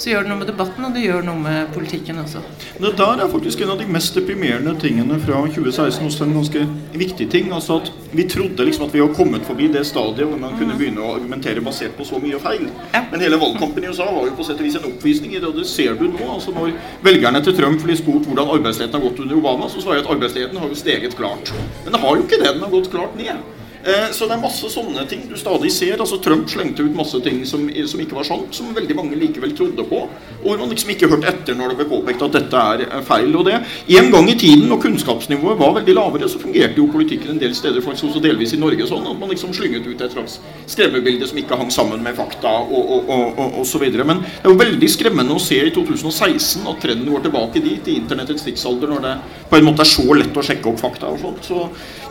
[0.00, 2.40] så gjør det noe med debatten, og det gjør noe med politikken også.
[2.80, 6.62] Det der er faktisk en av de mest deprimerende tingene fra 2016, også en ganske
[7.02, 7.52] viktig ting.
[7.52, 10.72] altså at Vi trodde liksom at vi var kommet forbi det stadiet hvor man kunne
[10.74, 10.80] mm.
[10.80, 12.66] begynne å argumentere basert på så mye feil.
[12.94, 13.04] Ja.
[13.12, 15.46] Men hele valgkampen i USA var jo på sett og vis en oppvisning i det,
[15.52, 16.24] og det ser du nå.
[16.32, 16.72] altså Når
[17.04, 20.12] velgerne til Trump blir spurt hvordan arbeidsledigheten har gått under Obama, så svarer jeg at
[20.16, 21.52] arbeidsledigheten har jo steget klart.
[21.84, 22.54] Men det har jo ikke det.
[22.54, 23.59] Den har gått klart ned.
[23.84, 25.96] Eh, så det er masse sånne ting du stadig ser.
[25.96, 29.54] altså Trump slengte ut masse ting som, som ikke var sant, som veldig mange likevel
[29.56, 30.02] trodde på.
[30.40, 33.32] Og hvor man liksom ikke hørte etter når det ble påpekt at dette er feil.
[33.36, 33.60] og det.
[33.96, 37.54] En gang i tiden, når kunnskapsnivået var veldig lavere, så fungerte jo politikken en del
[37.56, 40.38] steder, faktisk også delvis i Norge, sånn at man liksom slynget ut et slags
[40.68, 44.04] skremmebilde som ikke hang sammen med fakta og, og, så videre.
[44.08, 47.88] Men det er jo veldig skremmende å se i 2016 at trenden går tilbake dit,
[47.88, 49.16] i internettets tidsalder, når det
[49.50, 51.48] på en måte er så lett å sjekke opp fakta og sånt.
[51.48, 51.64] Så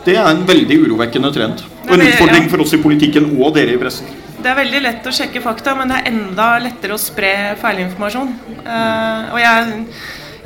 [0.06, 1.62] det er en veldig urovekkende trend.
[1.86, 4.08] Og en utfordring for oss i politikken og dere i pressen.
[4.40, 8.30] Det er veldig lett å sjekke fakta, men det er enda lettere å spre feilinformasjon.
[8.64, 9.82] Uh, og jeg,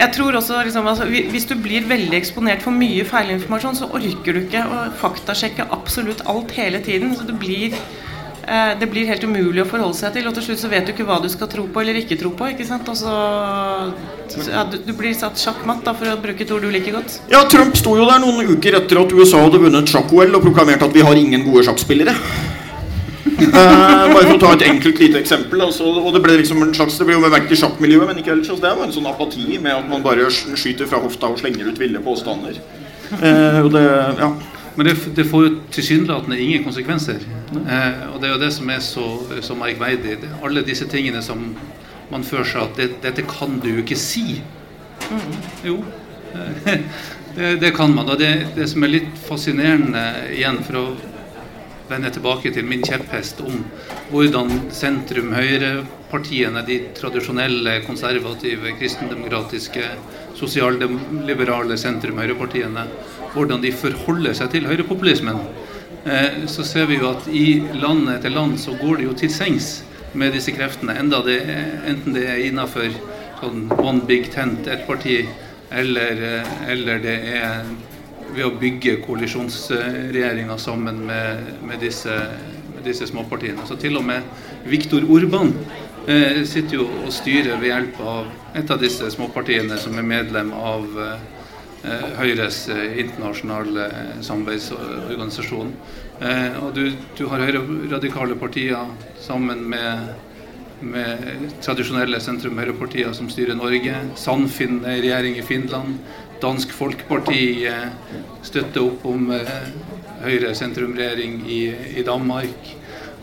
[0.00, 4.34] jeg, tror også liksom, altså, Hvis du blir veldig eksponert for mye feilinformasjon, så orker
[4.34, 7.14] du ikke å faktasjekke absolutt alt hele tiden.
[7.14, 7.78] Så det blir,
[8.80, 11.06] det blir helt umulig å forholde seg til, og til slutt så vet du ikke
[11.08, 12.48] hva du skal tro på eller ikke tro på.
[12.52, 12.88] ikke sant?
[12.90, 13.14] Og så,
[14.50, 17.20] ja, du, du, blir satt sjakkmatt, da, for å bruke et ord du liker godt.
[17.32, 20.88] Ja, Trump sto jo der noen uker etter at USA hadde vunnet sjakk-OL og proklamerte
[20.88, 22.16] at vi har ingen gode sjakkspillere.
[23.40, 25.62] eh, bare for å ta et enkelt lite eksempel.
[25.64, 28.22] Altså, og Det ble liksom en slags, det ble jo med vekt i sjakkmiljøet, men
[28.22, 28.50] ikke ellers.
[28.52, 31.70] Altså, det var en sånn apati med at man bare skyter fra hofta og slenger
[31.70, 32.60] ut ville påstander.
[33.14, 33.84] Eh, og det,
[34.20, 34.30] ja.
[34.74, 37.22] Men det, det får jo tilsynelatende ingen konsekvenser.
[37.54, 39.06] Eh, og det er jo det som er så,
[39.44, 40.18] så merkverdig.
[40.42, 41.52] Alle disse tingene som
[42.10, 44.40] man føler seg at det, dette kan du jo ikke si.
[45.10, 45.36] Mm.
[45.68, 45.76] Jo.
[47.36, 48.10] det, det, kan man.
[48.10, 50.86] Og det, det som er litt fascinerende igjen for å
[51.88, 53.60] vende tilbake til min kjepphest om
[54.10, 59.88] hvordan sentrum-høyre-partiene, de tradisjonelle, konservative, kristendemokratiske,
[60.38, 62.86] sosialliberale sentrum-høyre-partiene,
[63.34, 65.40] hvordan de forholder seg til høyrepopulismen,
[66.06, 69.32] eh, så ser vi jo at i land etter land så går det jo til
[69.32, 69.74] sengs
[70.14, 70.94] med disse kreftene,
[71.26, 71.40] det,
[71.90, 72.92] enten det er innafor
[73.40, 75.24] sånn one big tent, ett parti,
[75.74, 77.66] eller, eh, eller det er
[78.34, 82.14] ved å bygge koalisjonsregjeringa sammen med, med, disse,
[82.74, 83.66] med, disse, småpartiene.
[83.68, 84.26] Så til og med
[84.68, 85.52] Viktor Urban
[86.08, 90.52] eh, sitter jo og styrer ved hjelp av et av disse småpartiene som er medlem
[90.56, 91.30] av eh,
[92.18, 93.88] Høyres eh, internasjonale
[94.24, 95.74] samarbeidsorganisasjon.
[96.24, 96.86] Eh, og du,
[97.18, 100.14] du har høyreradikale partier sammen med
[100.84, 103.94] med tradisjonelle sentrum-høyrepartier som styrer Norge.
[104.20, 105.98] Sannfinn er regjering i Finland.
[106.44, 107.88] Dansk Folkeparti eh,
[108.44, 109.52] støtter opp om eh,
[110.24, 111.60] Høyre-sentrumregjering i,
[111.96, 112.68] i, Danmark.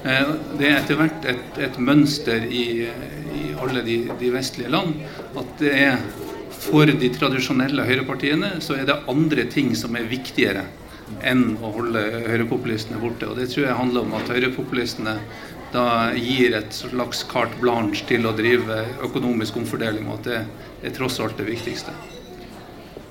[0.01, 2.65] Eh, det er etter hvert et, et mønster i,
[3.37, 4.95] i alle de, de, vestlige land
[5.37, 5.99] at det er
[6.61, 10.65] for de tradisjonelle høyrepartiene så er det andre ting som er viktigere
[11.27, 13.29] enn å holde høyrepopulistene borte.
[13.29, 15.17] Og Det tror jeg handler om at høyrepopulistene
[15.71, 15.85] da
[16.17, 21.21] gir et slags carte blanche til å drive økonomisk omfordeling, og at det er tross
[21.23, 21.95] alt det viktigste.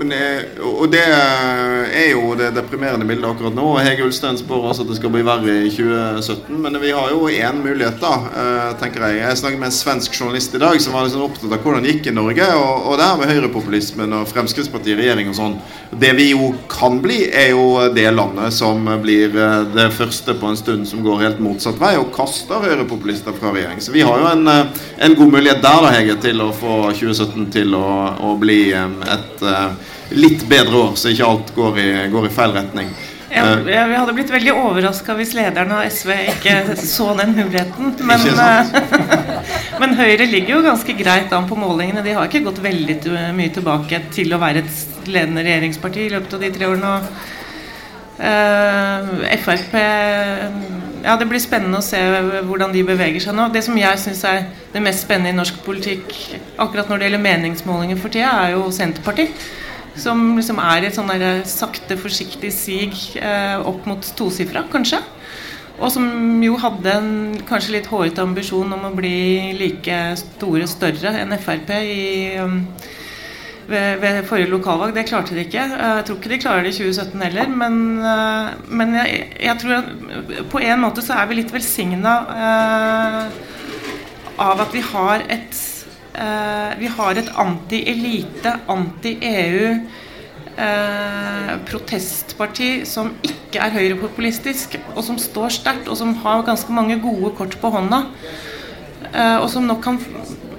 [0.00, 0.14] Men,
[0.64, 3.66] og det er jo det deprimerende bildet akkurat nå.
[3.84, 6.56] Hege Ulstein spår også at det skal bli verre i 2017.
[6.64, 9.18] Men vi har jo én mulighet, da, eh, tenker jeg.
[9.20, 11.92] Jeg snakket med en svensk journalist i dag som var liksom opptatt av hvordan det
[11.92, 12.48] gikk i Norge.
[12.56, 15.58] Og, og det her med høyrepopulismen og Fremskrittspartiet i regjering og sånn.
[16.00, 20.48] Det vi jo kan bli, er jo det landet som blir eh, det første på
[20.48, 23.84] en stund som går helt motsatt vei og kaster høyrepopulister fra regjering.
[23.84, 26.82] Så vi har jo en, eh, en god mulighet der, da, Hege, til å få
[26.88, 27.86] 2017 til å,
[28.30, 29.48] å bli et
[30.10, 32.92] litt bedre år, så ikke alt går i, går i feil retning.
[33.30, 37.92] Ja, eh, vi hadde blitt veldig overraska hvis lederen av SV ikke så den muligheten.
[38.02, 38.72] Men, eh,
[39.82, 42.02] men, Høyre ligger jo ganske greit an på målingene.
[42.06, 42.98] De har ikke gått veldig
[43.36, 46.96] mye tilbake til å være et ledende regjeringsparti i løpet av de tre årene.
[48.20, 49.70] Uh, Frp
[51.00, 51.96] Ja, det blir spennende å se
[52.44, 53.46] hvordan de beveger seg nå.
[53.54, 54.42] Det som jeg syns er
[54.74, 56.12] det mest spennende i norsk politikk
[56.60, 59.48] akkurat når det gjelder meningsmålinger for tida, er jo Senterpartiet.
[59.98, 65.00] Som liksom er et sånn der sakte, forsiktig sig eh, opp mot tosifra, kanskje.
[65.80, 66.06] Og som
[66.44, 67.12] jo hadde en
[67.48, 72.58] kanskje litt hårete ambisjon om å bli like store, større enn Frp i, um,
[73.70, 74.92] ved, ved, forrige lokalvalg.
[74.96, 75.64] Det klarte de ikke.
[75.72, 77.56] Jeg tror ikke de klarer det i 2017 heller.
[77.62, 82.16] Men, uh, men jeg, jeg, tror at på en måte så er vi litt velsigna
[82.28, 83.20] uh,
[84.40, 85.79] av at vi har et Eh,
[86.80, 89.74] vi har et anti-elite, anti-EU
[90.60, 96.98] eh, protestparti som ikke er høyrepopulistisk, og som står sterkt, og som har ganske mange
[97.02, 98.04] gode kort på hånda.
[99.10, 100.00] Eh, og som nok kan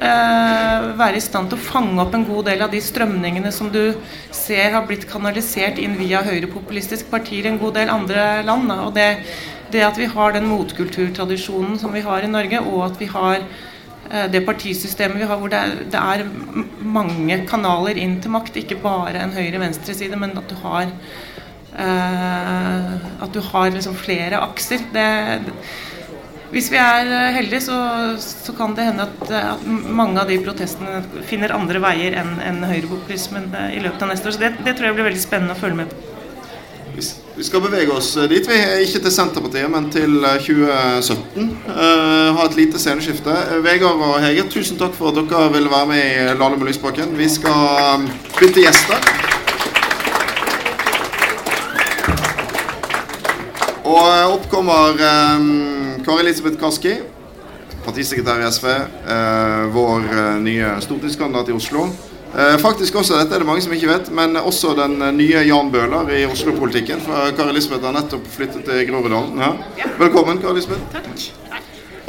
[0.01, 3.91] være i stand til å fange opp en god del av de strømningene som du
[4.33, 8.73] ser har blitt kanalisert inn via høyrepopulistiske partier i en god del andre land.
[8.81, 9.11] Og det,
[9.69, 13.45] det at vi har den motkulturtradisjonen som vi har i Norge, og at vi har
[13.45, 13.70] Eh,
[14.31, 16.25] det partisystemet vi har, hvor det er, det er,
[16.81, 20.89] mange kanaler inn til makt, ikke bare en høyre-venstre-side, men at du har
[21.79, 22.91] eh,
[23.23, 24.83] at du har liksom flere akser.
[24.91, 25.07] Det,
[26.51, 27.77] hvis vi er heldige, så,
[28.19, 32.63] så, kan det hende at, at, mange av de protestene finner andre veier enn en
[32.67, 34.35] høyrepopulismen i løpet av neste år.
[34.35, 36.07] Så det, det tror jeg blir veldig spennende å følge med på.
[37.41, 38.53] Vi skal bevege oss dit, vi.
[38.53, 41.47] er Ikke til Senterpartiet, men til 2017.
[41.65, 43.33] Uh, eh, ha et lite sceneskifte.
[43.65, 47.15] Vegard og Hege, tusen takk for at dere ville være med i Lahlum og Lysbakken.
[47.17, 48.05] Vi skal
[48.37, 49.01] bytte gjester.
[53.89, 56.93] Og opp kommer um, Kari Elisabeth Kaski,
[57.87, 58.69] partisekretær i SV,
[59.01, 61.89] Uh, vår eh, nye stortingskandidat i Oslo.
[62.37, 65.43] Eh, faktisk også, dette er det mange som ikke vet, men også den eh, nye
[65.49, 67.01] Jan Bøhler i Oslo-politikken.
[67.03, 69.41] For Kari Lisbeth har nettopp flyttet til Groruddalen.
[69.41, 69.89] Ja.
[69.99, 70.85] Velkommen, Kari Lisbeth.
[70.93, 71.09] Takk.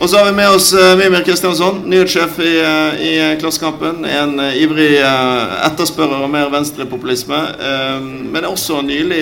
[0.03, 2.55] Og så har vi med oss Mimir Kristiansson, nyhetssjef i,
[3.07, 4.01] i Klassekampen.
[4.09, 7.39] En ivrig etterspørrer av mer venstrepopulisme.
[8.35, 9.21] men også nylig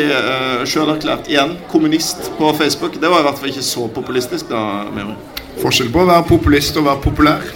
[0.64, 2.96] sjølerklært igjen kommunist på Facebook.
[2.96, 5.18] Det var i hvert fall ikke så populistisk, da, Mimir.
[5.60, 7.50] Forskjell på å være populist og være populær.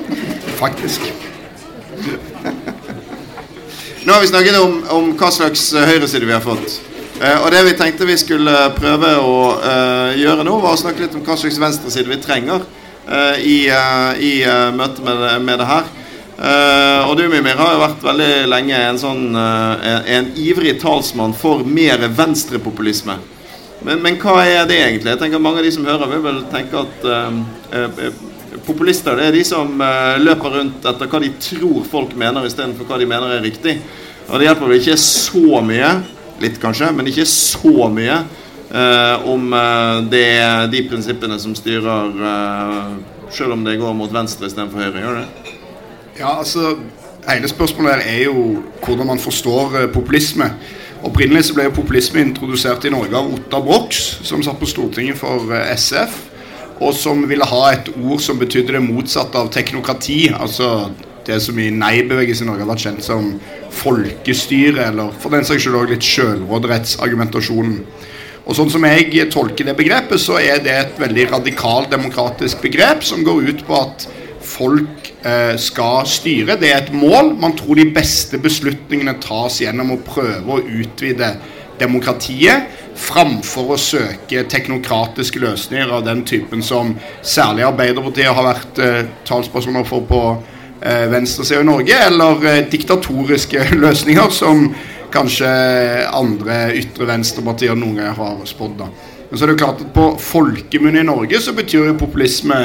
[0.62, 1.29] Faktisk.
[4.10, 6.72] Nå har vi snakket om, om hva slags høyreside vi har fått.
[7.22, 11.04] Eh, og det vi tenkte vi skulle prøve å eh, gjøre nå, var å snakke
[11.04, 12.64] litt om hva slags venstreside vi trenger
[13.06, 15.86] eh, i, eh, i eh, møte med, med, det her.
[16.42, 21.62] Eh, og du, Mimir, har jo vært veldig lenge en sånn en ivrig talsmann for
[21.62, 23.14] mer venstrepopulisme.
[23.86, 25.12] Men, men, hva er det egentlig?
[25.12, 28.26] Jeg tenker Mange av de som hører, vil vel tenke at
[28.70, 29.82] populister det er de som
[30.22, 33.76] løper rundt etter hva de tror folk mener, istedenfor hva de mener er riktig.
[34.30, 35.90] Og det hjelper vel ikke så mye
[36.40, 38.20] litt kanskje, men ikke så mye,
[38.70, 44.12] eh, om eh, det er de prinsippene som styrer, eh, selv om det går mot
[44.14, 45.02] venstre istedenfor høyre.
[45.04, 45.56] Gjør det?
[46.20, 46.76] Ja, altså,
[47.28, 50.46] Hele spørsmålet her er jo hvordan man forstår eh, populisme.
[51.04, 55.20] Opprinnelig så ble jo populisme introdusert i Norge av Otta Brox, som satt på Stortinget
[55.20, 56.16] for eh, SF,
[56.80, 60.30] og som ville ha et ord som betydde det motsatte av teknokrati.
[60.32, 60.90] altså
[61.26, 63.26] det som i nei-bevegelsen i Norge har vært kjent som
[63.80, 67.76] folkestyre, eller for den saks skyld òg litt sjølråderettsargumentasjonen.
[68.48, 73.04] Og sånn som jeg tolker det begrepet, så er det et veldig radikalt demokratisk begrep
[73.06, 74.08] som går ut på at
[74.50, 76.56] folk eh, skal styre.
[76.58, 77.34] Det er et mål.
[77.38, 81.34] Man tror de beste beslutningene tas gjennom å prøve å utvide
[81.80, 82.68] demokratiet,
[83.00, 89.86] framfor å søke teknokratiske løsninger av den typen som særlig Arbeiderpartiet har vært eh, talspersoner
[89.88, 90.22] for på
[90.82, 94.68] eh, venstresida i Norge, eller eh, diktatoriske løsninger, som
[95.10, 95.48] kanskje
[96.14, 98.84] andre ytre venstrepartier noen ganger har spådd.
[99.30, 102.58] Men så er det jo klart at på folkemunne i Norge så betyr jo populisme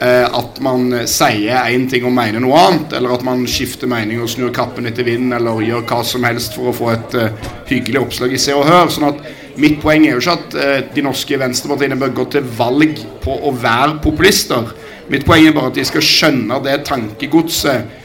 [0.00, 4.30] at man sier én ting og mener noe annet, eller at man skifter mening og
[4.32, 8.00] snur kappen etter vinden, eller gjør hva som helst for å få et uh, hyggelig
[8.06, 8.88] oppslag i Se og Hør.
[8.88, 9.20] sånn at
[9.60, 13.34] Mitt poeng er jo ikke at uh, de norske venstrepartiene bør gå til valg på
[13.44, 14.72] å være populister.
[15.12, 17.98] Mitt poeng er bare at de skal skjønne det tankegodset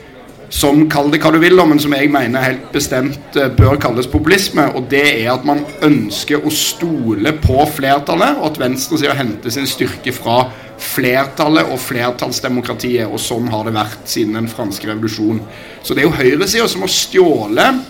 [0.56, 4.08] som kall det hva du vil, men som jeg mener helt bestemt eh, bør kalles
[4.10, 4.68] populisme.
[4.78, 9.68] Og det er at man ønsker å stole på flertallet, og at venstresida henter sin
[9.70, 13.08] styrke fra flertallet og flertallsdemokratiet.
[13.08, 15.42] Og sånn har det vært siden den franske revolusjon.
[15.84, 17.84] Så det er jo høyresida som har stjålet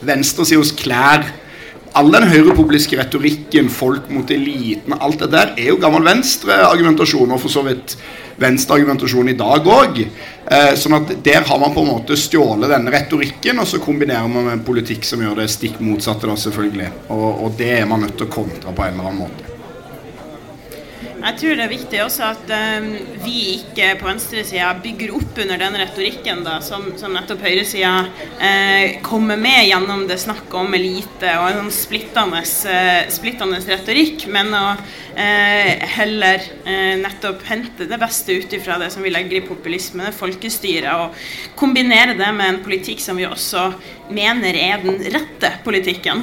[0.00, 1.26] venstresidas klær
[1.98, 7.42] all den høyrepopuliske retorikken, folk mot eliten, alt det der er jo gammel venstre-argumentasjon, og
[7.42, 7.96] for så vidt
[8.40, 10.00] venstre-argumentasjon i dag òg.
[10.04, 14.30] Eh, sånn at der har man på en måte stjålet denne retorikken, og så kombinerer
[14.30, 16.90] man med en politikk som gjør det stikk motsatte, da selvfølgelig.
[17.10, 19.49] Og, og det er man nødt til å kontra på en eller annen måte.
[21.20, 22.86] Jeg tror det er viktig også at um,
[23.20, 27.92] vi ikke på venstresida bygger opp under den retorikken da, som, som nettopp høyresida
[28.40, 34.24] uh, kommer med gjennom det snakket om elite og en sånn splittende, uh, splittende retorikk,
[34.32, 36.48] men å uh, heller
[37.00, 41.56] nettopp hente det beste ut ifra det som vi legger i populisme, det folkestyret, og
[41.58, 43.66] kombinere det med en politikk som vi også
[44.14, 46.22] mener er den rette politikken.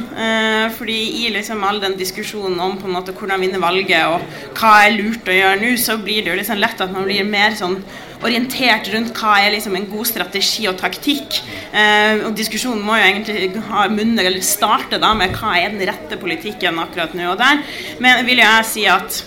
[0.77, 4.23] Fordi i liksom all den diskusjonen om på en måte hvordan vinne valget og
[4.57, 7.27] hva er lurt å gjøre nå, så blir det jo liksom lett at man blir
[7.27, 7.79] mer sånn
[8.25, 11.39] orientert rundt hva er liksom en god strategi og taktikk.
[11.71, 15.85] Eh, og Diskusjonen må jo egentlig ha munner, eller starte da med hva er den
[15.89, 17.29] rette politikken akkurat nå.
[17.33, 17.61] Og der
[18.03, 19.21] men vil jeg si at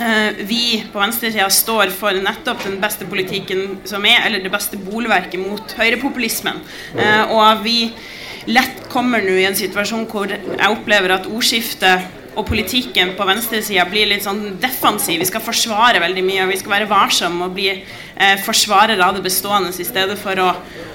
[0.00, 4.80] eh, vi på venstresida står for nettopp den beste politikken som er, eller det beste
[4.80, 6.62] bolverket mot høyrepopulismen.
[6.98, 7.78] Eh, og vi
[8.50, 12.06] lett kommer nå i en situasjon hvor jeg opplever at ordskiftet
[12.36, 15.18] og politikken på venstresida blir litt sånn defensiv.
[15.22, 19.16] Vi skal forsvare veldig mye, og vi skal være varsomme og bli eh, forsvarere av
[19.16, 20.50] det bestående i stedet for å,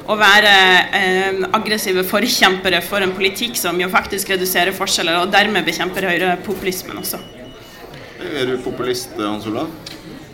[0.06, 0.54] å være
[1.00, 7.02] eh, aggressive forkjempere for en politikk som jo faktisk reduserer forskjeller, og dermed bekjemper høyrepopulismen
[7.02, 7.22] også.
[8.22, 9.72] Er du populist, Hans Olav?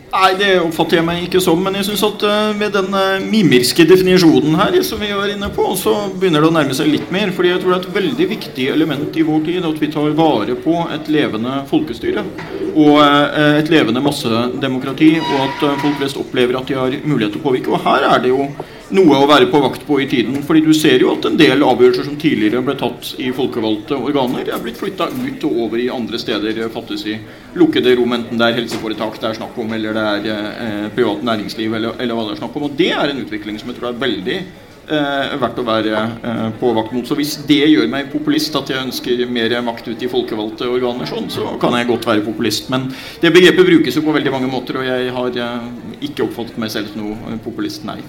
[0.08, 1.60] Nei, det oppfatter jeg meg ikke som.
[1.60, 5.50] Men jeg syns at uh, med den uh, mimirske definisjonen her, som vi var inne
[5.52, 7.32] på, så begynner det å nærme seg litt mer.
[7.36, 10.16] fordi jeg tror det er et veldig viktig element i vår tid at vi tar
[10.16, 12.24] vare på et levende folkestyre.
[12.72, 17.42] Og uh, et levende massedemokrati, og at folk flest opplever at de har mulighet til
[17.42, 17.74] å påvirke.
[17.76, 18.48] Og her er det jo
[18.94, 20.42] noe å være på vakt på i tiden.
[20.46, 24.48] fordi du ser jo at en del avgjørelser som tidligere ble tatt i folkevalgte organer,
[24.48, 26.62] er blitt flytta ut og over i andre steder.
[26.72, 27.18] Fattes i
[27.58, 30.30] lukkede rom, enten det er helseforetak det er snakk om, eller det er
[30.64, 32.68] eh, privat næringsliv, eller, eller, hva det er snakk om.
[32.70, 36.44] Og det er en utvikling som jeg tror er veldig eh, verdt å være eh,
[36.60, 37.06] på vakt mot.
[37.08, 41.08] Så hvis det gjør meg populist, at jeg ønsker mer makt ut i folkevalgte organer,
[41.08, 42.70] sånn, så kan jeg godt være populist.
[42.72, 42.88] Men
[43.22, 45.72] det begrepet brukes jo på veldig mange måter, og jeg har eh,
[46.08, 48.00] ikke oppfattet meg selv som noe populist, nei.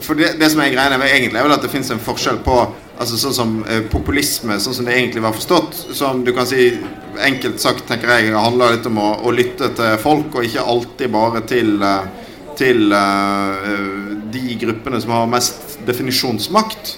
[0.00, 2.40] For det, det, som er greia med egentlig er vel at det finnes en forskjell
[2.44, 2.56] på
[2.94, 5.78] altså sånn som eh, populisme, sånn som det egentlig var forstått.
[5.96, 6.72] Som du kan si
[7.24, 11.14] enkelt sagt tenker jeg handler litt om å, å lytte til folk, og ikke alltid
[11.14, 12.28] bare til, eh,
[12.58, 16.94] til uh, de gruppene som har mest definisjonsmakt.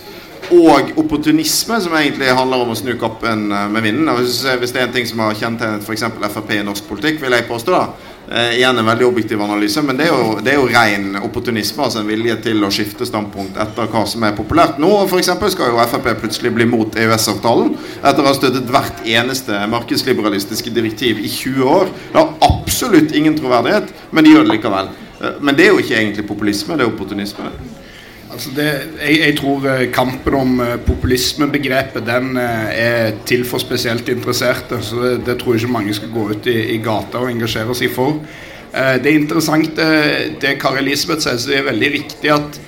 [0.54, 4.12] Og opportunisme, som egentlig handler om å snu kappen med vinden.
[4.20, 6.04] Hvis, hvis det er en ting som har kjennetegnet f.eks.
[6.36, 7.86] Frp i norsk politikk, vil jeg påstå da
[8.30, 11.84] Eh, igjen en veldig objektiv analyse, men det er, jo, det er jo ren opportunisme.
[11.84, 14.80] Altså en vilje til å skifte standpunkt etter hva som er populært.
[14.82, 19.62] Nå for skal jo Frp plutselig bli mot EØS-avtalen etter å ha støttet hvert eneste
[19.70, 21.92] markedsliberalistiske direktiv i 20 år.
[22.10, 24.90] Det har absolutt ingen troverdighet, men de gjør det likevel.
[25.20, 27.52] Eh, men det er jo ikke egentlig populisme, det er opportunisme.
[28.26, 28.66] Altså det,
[28.98, 34.82] jeg, jeg, tror eh, kampen om eh, populismebegrepet den eh, er til for spesielt interesserte.
[34.82, 37.74] så det, det, tror jeg ikke mange skal gå ut i, i gata og engasjere
[37.74, 38.18] seg for.
[38.76, 39.78] Det er interessant
[40.42, 42.58] det Kari Elisabeth sier, så det er veldig riktig at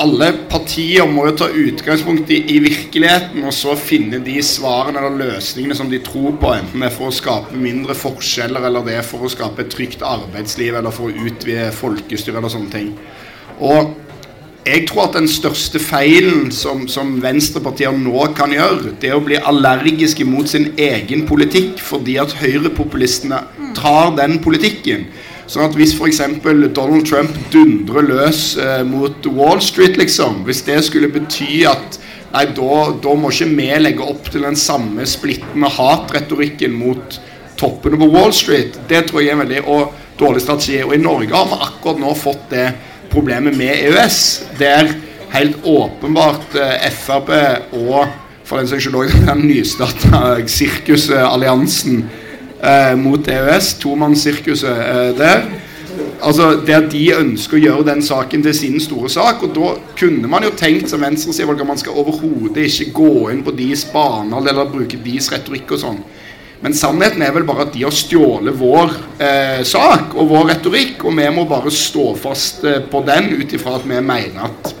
[0.00, 5.18] alle partier må jo ta utgangspunkt i, i, virkeligheten og så finne de svarene eller
[5.20, 8.96] løsningene som de tror på, enten det er for å skape mindre forskjeller, eller det
[8.98, 12.94] er for å skape et trygt arbeidsliv, eller for å utvide folkestyret eller sånne ting.
[13.60, 13.92] Og
[14.66, 19.24] jeg tror at den største feilen som, som venstrepartier nå kan gjøre, det er å
[19.24, 23.40] bli allergiske mot sin egen politikk fordi at høyrepopulistene
[23.78, 25.08] tar den politikken.
[25.50, 26.20] Sånn at hvis f.eks.
[26.76, 31.98] Donald Trump dundrer løs eh, mot Wall Street, liksom Hvis det skulle bety at
[32.30, 37.16] Nei, da, da må ikke vi legge opp til den samme splittende hatretorikken mot
[37.58, 38.78] toppene på Wall Street.
[38.86, 40.78] Det tror jeg er en veldig og dårlig strategi.
[40.84, 42.68] Og i Norge har vi akkurat nå fått det
[43.10, 44.18] problemet med EØS.
[44.58, 44.92] Det er
[45.34, 47.30] helt åpenbart eh, Frp
[47.72, 48.06] og
[48.44, 52.04] for den saks skyld òg den nystarta sirkusalliansen
[52.58, 55.44] eh, mot EØS, tomannssirkuset eh, der.
[56.22, 59.42] Altså, Der de ønsker å gjøre den saken til sin store sak.
[59.46, 63.44] Og da kunne man jo tenkt som venstreside at man skal overhodet ikke gå inn
[63.46, 66.02] på deres baner eller bruke deres retorikk og sånn.
[66.60, 68.90] Men sannheten er vel bare at de har stjålet vår
[69.22, 73.54] eh, sak og vår retorikk, og vi må bare stå fast eh, på den ut
[73.56, 74.74] ifra at vi mener at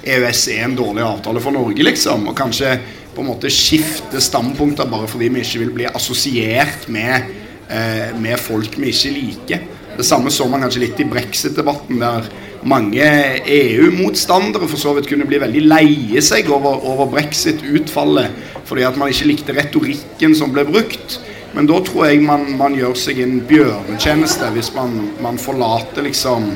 [0.00, 2.26] EØS er en dårlig avtale for Norge, liksom.
[2.32, 2.74] Og kanskje
[3.14, 7.30] på en måte skifte standpunkter bare fordi vi ikke vil bli assosiert med,
[7.70, 9.66] eh, med folk vi ikke liker.
[9.94, 12.26] Det samme så man kanskje litt i brexit-debatten, der
[12.66, 13.06] mange
[13.46, 19.10] EU-motstandere for så vidt kunne bli veldig leie seg over, over brexit-utfallet fordi at man
[19.10, 21.18] ikke likte retorikken som ble brukt.
[21.56, 24.92] Men da tror jeg man, man gjør seg en bjørnetjeneste hvis man,
[25.22, 26.52] man forlater liksom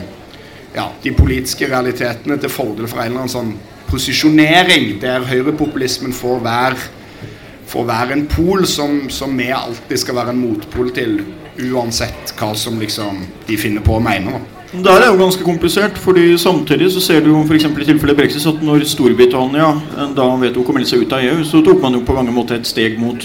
[0.77, 3.55] ja, de politiske realitetene til fordel for en eller annen sånn
[3.89, 6.87] posisjonering der høyrepopulismen får være,
[7.71, 11.21] får være en pol som, som, vi alltid skal være en motpol til,
[11.71, 14.41] uansett hva som liksom de finner på å mene.
[14.83, 17.65] Der er jo ganske komplisert, fordi samtidig så ser du jo f.eks.
[17.65, 21.45] i tilfellet Brexit at når Storbritannia eh, da vedtok å melde seg ut av EU,
[21.47, 23.23] så tok man jo på mange måter et steg mot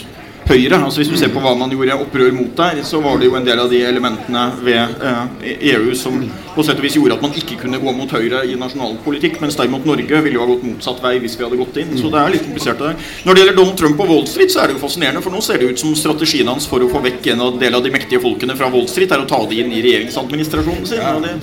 [0.49, 0.79] Høyre.
[0.81, 3.35] Altså Hvis du ser på hva man gjorde opprør mot der, så var det jo
[3.37, 6.21] en del av de elementene ved eh, EU som
[6.55, 9.39] på sett og vis gjorde at man ikke kunne gå mot Høyre i nasjonal politikk,
[9.43, 11.95] mens derimot Norge ville jo ha gått motsatt vei hvis vi hadde gått inn.
[11.99, 12.97] Så det er litt komplisert der.
[13.25, 15.41] Når det gjelder Donald Trump og Wall Street, så er det jo fascinerende, for nå
[15.45, 18.21] ser det ut som strategien hans for å få vekk en del av de mektige
[18.23, 21.03] folkene fra Wall Street er å ta de inn i regjeringsadministrasjonen sin.
[21.15, 21.35] Og det,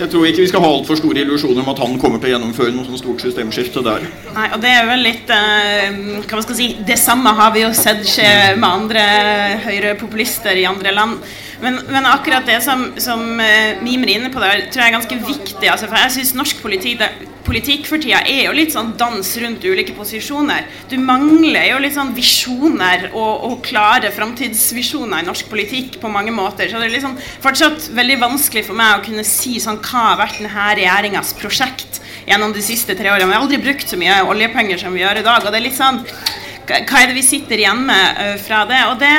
[0.00, 2.34] jeg tror ikke vi skal ha altfor store illusjoner om at han kommer til å
[2.36, 4.06] gjennomføre noe sånt stort systemskifte der.
[4.36, 7.64] Nei, og det er vel litt uh, hva man skal si, Det samme har vi
[7.64, 9.04] jo sett skje med andre
[9.66, 11.20] høyrepopulister i andre land.
[11.60, 14.96] Men, men, akkurat det som, som uh, Mimer er inne på der, tror jeg er
[14.96, 15.68] ganske viktig.
[15.68, 17.04] Altså, for jeg syns norsk politikk,
[17.44, 20.68] politikk for tida er jo litt sånn dans rundt ulike posisjoner.
[20.90, 26.32] Du mangler jo litt sånn visjoner og, og klare framtidsvisjoner i norsk politikk på mange
[26.34, 26.70] måter.
[26.70, 30.20] Så det er liksom fortsatt veldig vanskelig for meg å kunne si sånn hva har
[30.24, 33.28] vært denne regjeringas prosjekt gjennom de siste tre årene.
[33.28, 35.44] Vi har aldri brukt så mye oljepenger som vi gjør i dag.
[35.44, 36.04] og det er litt sånn
[36.70, 38.80] hva er det vi sitter igjen med uh, fra det?
[38.92, 39.10] Og det,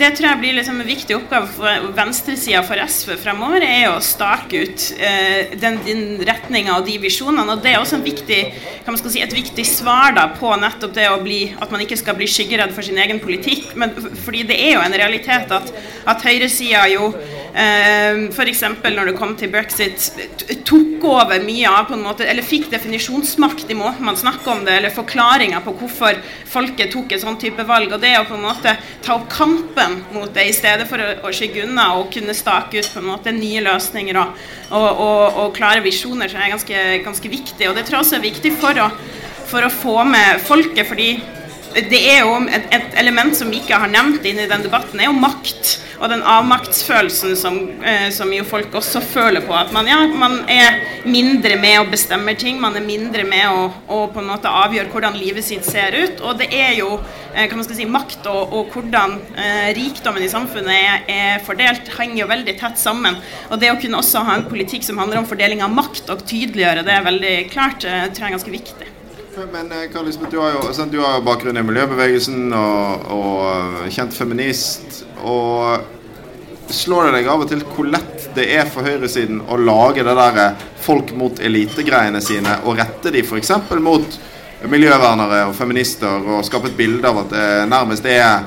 [0.00, 3.98] det tror jeg blir liksom en viktig oppgave for venstresida for SV fremover, er å
[4.04, 7.44] stake ut uh, den, den retninga og de visjonene.
[7.52, 8.40] Og det er også viktig,
[9.04, 12.28] si, et viktig svar da, på nettopp det å bli, at man ikke skal bli
[12.30, 13.74] skyggeredd for sin egen politikk.
[13.76, 13.92] Men
[14.24, 15.72] fordi det er jo en realitet at,
[16.08, 18.62] at høyresida jo eh, f.eks.
[18.84, 20.10] når det kom til brexit,
[20.68, 24.64] tok over mye av på en måte, eller fikk definisjonsmakt i måten man snakker om
[24.66, 26.20] det, eller forklaringer på hvorfor
[26.52, 27.94] folket tok en sånn type valg.
[27.96, 31.32] og Det å på en måte ta opp kampen mot det, i stedet for å,
[31.36, 35.56] skygge unna og kunne stake ut på en måte nye løsninger og, og, og, og
[35.56, 37.70] klare visjoner, som er ganske, ganske viktig.
[37.70, 38.90] og Det tror jeg også er viktig for å,
[39.48, 40.84] for å få med folket.
[40.92, 41.10] fordi
[41.76, 45.00] det er jo et, et, element som vi ikke har nevnt inn i den debatten,
[45.00, 45.74] er jo makt.
[45.96, 49.54] Og den avmaktsfølelsen som, eh, som jo folk også føler på.
[49.56, 52.58] At man, ja, man, er mindre med å bestemme ting.
[52.60, 56.20] Man er mindre med å, å, på en måte avgjøre hvordan livet sitt ser ut.
[56.20, 56.98] Og det er jo
[57.32, 61.88] eh, kan man si, makt og, og hvordan eh, rikdommen i samfunnet er, er, fordelt,
[61.96, 63.16] henger jo veldig tett sammen.
[63.48, 66.24] Og det å kunne også ha en politikk som handler om fordeling av makt, og
[66.28, 68.85] tydeliggjøre det veldig klart, eh, tror jeg er ganske viktig.
[69.36, 73.40] Men eh, Karl Lisbeth, du har jo du har bakgrunn i miljøbevegelsen og, og,
[73.84, 75.02] eh, kjent feminist.
[75.20, 80.06] Og slår det deg av og til hvor lett det er for høyresiden å lage
[80.06, 83.52] det der eh, folk mot elite-greiene sine og rette de f.eks.
[83.84, 84.18] mot
[84.72, 88.46] miljøvernere og feminister og skape et bilde av at det nærmest er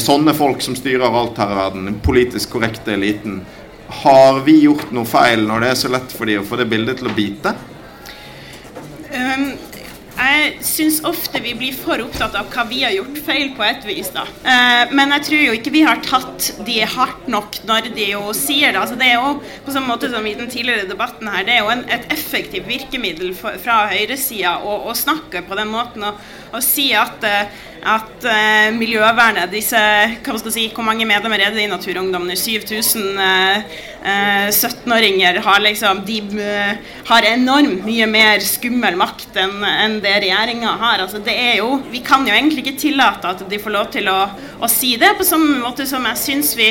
[0.00, 1.88] sånne folk som styrer alt her i verden.
[1.90, 3.40] Den politisk korrekte eliten.
[4.00, 6.68] Har vi gjort noe feil når det er så lett for de å få det
[6.70, 7.52] bildet til å bite?
[9.10, 9.50] Um,
[10.16, 13.84] jeg syns ofte vi blir for opptatt av hva vi har gjort feil, på et
[13.86, 14.08] vis.
[14.14, 14.24] da.
[14.48, 18.22] Eh, men jeg tror jo ikke vi har tatt de hardt nok når de jo
[18.36, 18.80] sier det.
[18.80, 19.36] Altså, det er jo
[19.66, 22.68] på samme måte som i den tidligere debatten her, det er jo en, et effektivt
[22.68, 26.20] virkemiddel for, fra høyresida å, å, snakke på den måten og,
[26.52, 29.80] og si at uh, at uh, miljøvernet disse,
[30.24, 32.36] hva skal si, Hvor mange medlemmer er det i Naturungdommen?
[32.36, 39.64] 7000 uh, uh, 17-åringer har liksom De uh, har enormt mye mer skummel makt enn
[39.66, 41.04] en det regjeringa har.
[41.04, 44.10] Altså, det er jo, vi kan jo egentlig ikke tillate at de får lov til
[44.12, 44.20] å,
[44.60, 46.70] å si det, på samme måte som jeg syns vi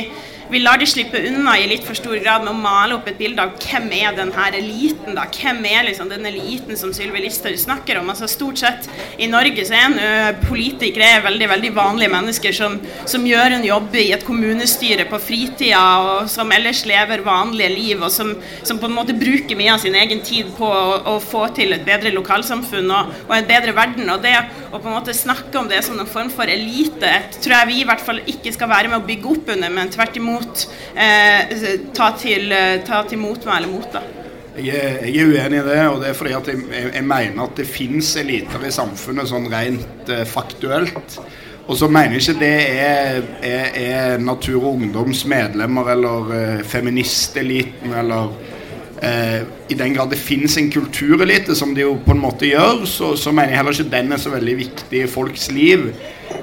[0.51, 3.17] vi lar de slippe unna i litt for stor grad med å male opp et
[3.19, 5.25] bilde av hvem er den her eliten, da.
[5.35, 8.11] Hvem er liksom den eliten som Sylvi Listhaug snakker om?
[8.13, 8.89] Altså Stort sett
[9.21, 12.77] i Norge så er en politikere er veldig veldig vanlige mennesker som,
[13.09, 18.03] som, gjør en jobb i et kommunestyre på fritida, og som ellers lever vanlige liv,
[18.05, 18.35] og som,
[18.67, 21.73] som på en måte bruker mye av sin egen tid på å, å få til
[21.73, 24.11] et bedre lokalsamfunn og, og, en bedre verden.
[24.13, 24.35] Og det
[24.69, 27.81] å på en måte snakke om det som en form for elite, tror jeg vi
[27.81, 30.67] i hvert fall ikke skal være med å bygge opp under, men tvert imot imot
[30.93, 31.55] eh,
[31.95, 33.89] ta, til, eh, ta til motmæle mot.
[33.93, 34.03] da.
[34.55, 37.03] Jeg er, jeg er, uenig i det, og det er fordi at jeg, jeg, jeg
[37.03, 41.17] mener at det finnes eliter i samfunnet sånn rent eh, faktuelt.
[41.65, 46.59] Og så mener jeg ikke det er, er, er Natur og Ungdoms medlemmer eller eh,
[46.63, 48.29] feministeliten eller
[49.01, 52.85] eh, I den grad det finnes en kulturelite, som det jo på en måte gjør,
[52.87, 55.89] så, så, mener jeg heller ikke den er så veldig viktig i folks liv.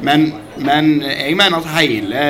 [0.03, 2.27] Men, men jeg mener at hele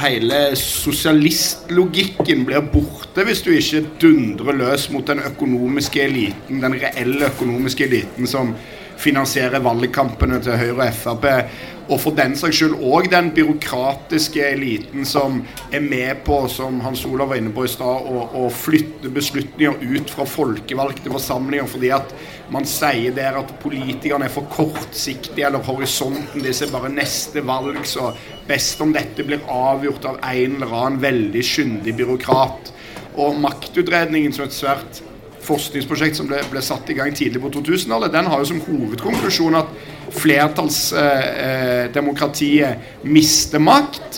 [0.00, 7.28] hele sosialistlogikken blir borte hvis du ikke dundrer løs mot den økonomiske eliten, den reelle
[7.32, 8.54] økonomiske eliten som
[9.00, 11.28] finansierer valgkampene til Høyre og Frp
[11.90, 15.40] og for den saks skyld òg den byråkratiske eliten som
[15.74, 19.82] er med på, som Hans Olav var inne på i stad, å, å, flytte beslutninger
[19.82, 22.14] ut fra folkevalgte forsamlinger fordi at
[22.54, 27.82] man sier der at politikerne er for kortsiktige, eller horisonten deres er bare neste valg,
[27.86, 28.12] så
[28.46, 32.72] best om dette blir avgjort av en eller annen veldig kyndig byråkrat.
[33.18, 35.02] Og maktutredningen som et svært
[35.44, 39.60] forskningsprosjekt som ble, ble satt i gang tidlig på 2000-tallet, den har jo som hovedkonklusjon
[39.60, 39.68] at
[40.20, 44.08] flertallsdemokratiet eh, mister makt,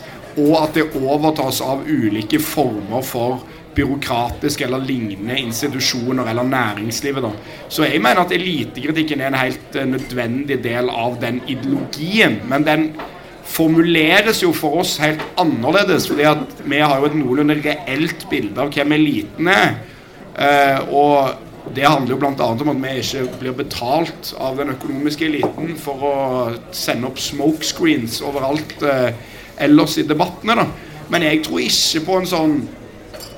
[0.41, 3.33] og at det overtas av ulike former for
[3.75, 7.25] byråkratiske eller lignende institusjoner eller næringslivet.
[7.25, 7.31] Da.
[7.69, 12.41] Så jeg mener at elitekritikken er en helt uh, nødvendig del av den ideologien.
[12.49, 12.91] Men den
[13.45, 18.61] formuleres jo for oss helt annerledes, fordi at vi har jo et noenlunde reelt bilde
[18.61, 19.81] av hvem eliten er.
[20.33, 22.47] Uh, og det handler jo bl.a.
[22.53, 26.15] om at vi ikke blir betalt av den økonomiske eliten for å
[26.75, 29.15] sende opp smokescreens overalt eh,
[29.63, 30.57] ellers i debattene.
[30.59, 30.67] da.
[31.13, 32.57] Men jeg tror ikke på en sånn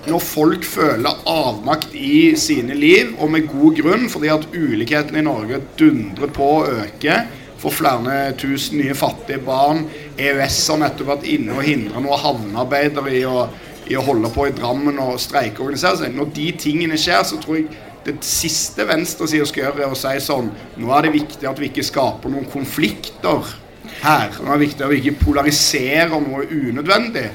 [0.05, 5.25] når folk føler avmakt i sine liv, og med god grunn, fordi at ulikhetene i
[5.25, 7.23] Norge dundrer på å øke,
[7.61, 9.87] for flere tusen nye fattige barn,
[10.21, 13.47] EØS har nettopp vært inne og hindra noen havnearbeidere i å,
[13.91, 16.15] i å holde på i Drammen og streikeorganisere seg.
[16.17, 17.69] Når de tingene skjer, så tror jeg
[18.05, 21.71] det siste venstresida skal gjøre, er å si sånn Nå er det viktig at vi
[21.71, 23.55] ikke skaper noen konflikter
[24.03, 24.35] her.
[24.41, 27.29] Nå er det viktig at vi ikke polariserer noe unødvendig.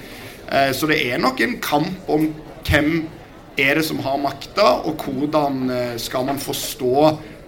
[0.50, 2.30] Eh, så det er nok en kamp om
[2.68, 2.91] hvem
[3.60, 6.93] er det som har makta, og hvordan eh, skal man forstå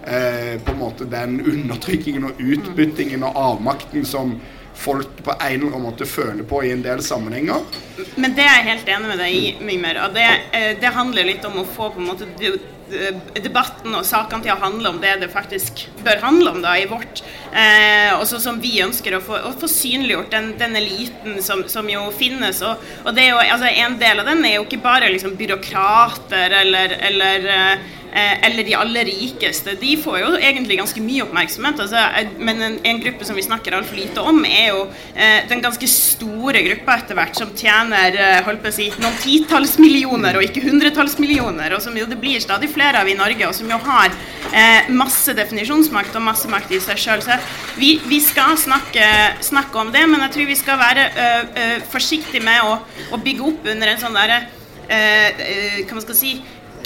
[0.06, 4.34] eh, på en måte den undertrykkingen og utbyttingen og avmakten som
[4.74, 7.64] folk på en eller annen måte føler på i en del sammenhenger.
[8.16, 10.00] Men det er jeg helt enig med deg i, Mimir.
[10.06, 12.28] Og det, eh, det handler litt om å få på en måte
[13.40, 16.88] debatten og sakene til å handle om det det faktisk bør handle om da i
[16.90, 17.22] vårt.
[17.52, 21.88] Eh, og som vi ønsker å få, å få synliggjort den, den eliten som, som,
[21.90, 22.62] jo finnes.
[22.66, 25.36] Og, og det er jo, altså, en del av den er jo ikke bare liksom,
[25.40, 27.78] byråkrater eller, eller Eh,
[28.12, 31.80] eller de aller rikeste, de får jo egentlig ganske mye oppmerksomhet.
[31.80, 34.82] Altså, eh, men en, en, gruppe som vi snakker altfor lite om, er jo
[35.14, 39.16] eh, den ganske store gruppa etter hvert som tjener eh, holdt på å si, noen
[39.22, 43.16] titalls millioner og ikke hundretalls millioner, og som jo det blir stadig flere av i
[43.18, 44.12] Norge, og som jo har
[44.52, 47.24] eh, masse definisjonsmakt og masse makt i seg sjøl.
[47.24, 47.38] Så
[47.80, 49.06] vi, vi skal snakke,
[49.40, 52.76] snakke, om det, men jeg tror vi skal være øh, forsiktige med å,
[53.14, 54.42] å, bygge opp under en sånn derre
[54.92, 56.32] hva man skal si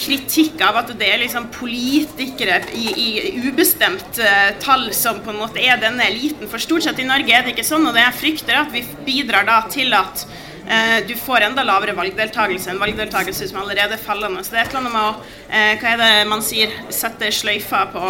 [0.01, 3.09] kritikk av at det er liksom politikere i, i
[3.49, 6.49] ubestemt uh, tall som på en måte er denne eliten.
[6.51, 8.85] For stort sett i Norge er det ikke sånn, og det jeg frykter at vi
[9.07, 14.07] bidrar da til at uh, du får enda lavere valgdeltakelse, en valgdeltakelse som allerede er
[14.07, 14.45] fallende.
[14.45, 16.81] Så det er et eller annet med å uh, Hva er det man sier?
[16.95, 18.07] Sette sløyfa på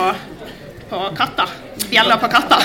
[0.91, 1.49] på katta.
[1.91, 2.59] Bjella på katta.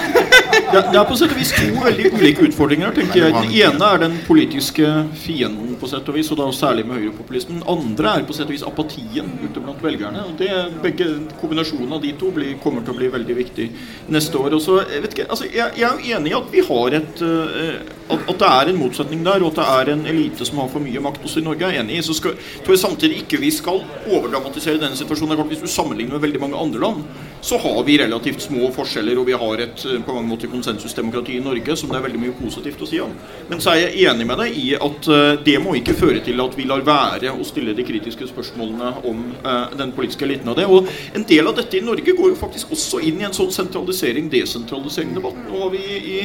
[0.71, 2.93] det, det, er på sett og vis to veldig ulike utfordringer.
[2.95, 3.33] tenker jeg.
[3.35, 4.87] Den ene er den politiske
[5.21, 7.61] fienden, på sett og vis, og da særlig med høyrepopulismen.
[7.61, 10.25] Den andre er på sett og vis apatien ute blant velgerne.
[10.29, 10.51] og det,
[10.83, 11.09] begge
[11.41, 13.69] Kombinasjonen av de to blir, kommer til å bli veldig viktig
[14.13, 14.57] neste år.
[14.57, 18.23] Også, jeg, ikke, altså, jeg, jeg, er enig i at vi har et uh, at,
[18.27, 20.83] at, det er en motsetning der, og at det er en elite som har for
[20.83, 22.05] mye makt også i Norge, er jeg enig i.
[22.05, 25.39] Så skal, tror jeg samtidig ikke vi skal overdramatisere denne situasjonen.
[25.51, 27.03] Hvis du sammenligner med veldig mange andre land,
[27.41, 31.37] så har vi relativt små forskjeller, og vi har et eh, på mange måter konsensusdemokrati
[31.37, 33.13] i Norge som det er veldig mye positivt å si om.
[33.49, 36.39] Men så er jeg enig med deg i at uh, det må ikke føre til
[36.43, 40.59] at vi lar være å stille de kritiske spørsmålene om uh, den politiske eliten av
[40.59, 40.67] det.
[40.69, 43.51] Og en del av dette i Norge går jo faktisk også inn i en sånn
[43.57, 45.41] sentralisering-desentralisering-debatt.
[45.47, 46.19] Nå har vi i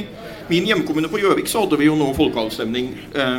[0.50, 2.92] min hjemkommune på Gjøvik så hadde vi jo nå folkeavstemning.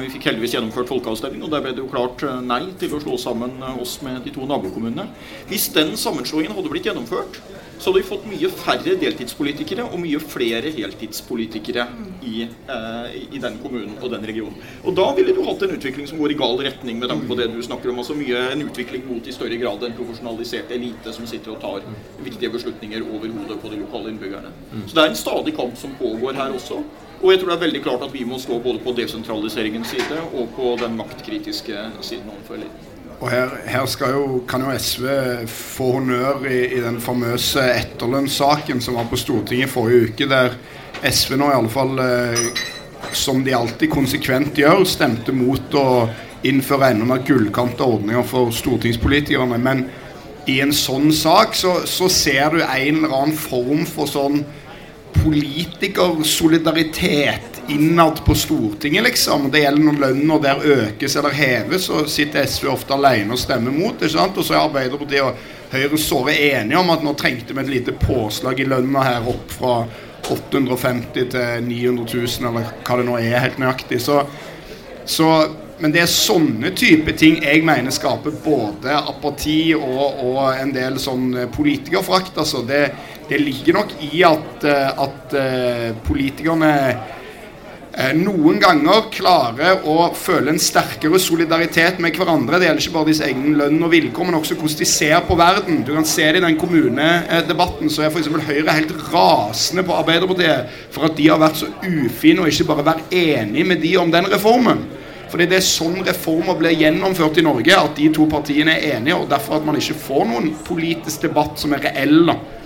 [0.04, 3.16] Vi fikk heldigvis gjennomført folkeavstemning, og der ble det jo klart nei til å slå
[3.22, 5.08] sammen oss med de to nabokommunene.
[5.48, 7.40] Hvis den sammenslåingen hadde blitt gjennomført,
[7.78, 11.86] så hadde vi fått mye færre deltidspolitikere og mye flere heltidspolitikere
[12.26, 14.58] i, eh, i, den kommunen og den regionen.
[14.84, 17.38] Og da ville du hatt en utvikling som går i gal retning med tanke på
[17.40, 18.00] det du snakker om.
[18.00, 21.82] altså mye En utvikling mot i større grad en profesjonalisert elite som sitter og tar
[22.24, 24.52] viktige beslutninger over hodet på de lokale innbyggerne.
[24.88, 26.84] Så det er en stadig kamp som pågår her også.
[27.22, 30.22] Og jeg tror det er veldig klart at vi må stå både på desentraliseringens side
[30.34, 32.97] og på den maktkritiske siden overfor eliten.
[33.18, 35.05] Og her, her jo, kan jo SV
[35.49, 40.53] få honnør i, i den famøse etterlønnssaken som var på Stortinget forrige uke, der
[41.01, 42.43] SV nå i alle fall, eh,
[43.18, 45.88] som de alltid konsekvent gjør, stemte mot å
[46.45, 49.57] innføre enda mer gullkanta ordninger for stortingspolitikerne.
[49.57, 49.88] Men
[50.47, 54.43] i en sånn sak så, så ser du en eller annen form for sånn
[55.24, 59.51] politikersolidaritet innad på Stortinget, liksom.
[59.51, 63.72] Det gjelder når lønna der økes eller heves, og sitter SV ofte alene og stemmer
[63.76, 64.01] mot.
[64.01, 64.38] ikke sant?
[64.38, 65.34] Og så er Arbeiderpartiet og
[65.68, 69.51] Høyre såre enige om at nå trengte vi et lite påslag i lønna her opp
[69.51, 69.84] fra
[70.32, 73.99] 850 til 900 000, eller hva det nå er helt nøyaktig.
[74.03, 74.15] Så,
[75.03, 75.28] så
[75.80, 80.97] men det er sånne type ting jeg mener skaper både apati og, og en del
[81.01, 82.38] sånn politikerforakt.
[82.39, 82.88] Altså det,
[83.30, 86.74] det, ligger nok i at, at uh, politikerne
[87.98, 92.60] Eh, noen ganger klarer å føle en sterkere solidaritet med hverandre.
[92.62, 95.38] Det gjelder ikke bare deres egen lønn og vilkår, men også hvordan de ser på
[95.40, 95.80] verden.
[95.82, 98.30] Du kan se det i den kommunedebatten, så er f.eks.
[98.30, 102.86] Høyre helt rasende på Arbeiderpartiet for at de har vært så ufine og ikke bare
[102.92, 104.86] vært enig med de om den reformen.
[105.32, 109.18] Fordi det er sånn reformer blir gjennomført i Norge, at de to partiene er enige,
[109.18, 112.30] og derfor at man ikke får noen politisk debatt som er reell.
[112.30, 112.57] Eh,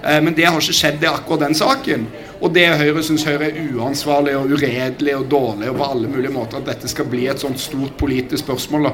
[0.00, 2.06] men det har ikke skjedd i akkurat den saken.
[2.40, 6.32] Og det Høyre syns Høyre er uansvarlig og uredelig og dårlig og på alle mulige
[6.32, 8.88] måter at dette skal bli et sånt stort politisk spørsmål.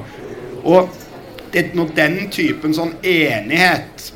[0.67, 0.89] Og
[1.55, 4.09] det, når den typen sånn enighet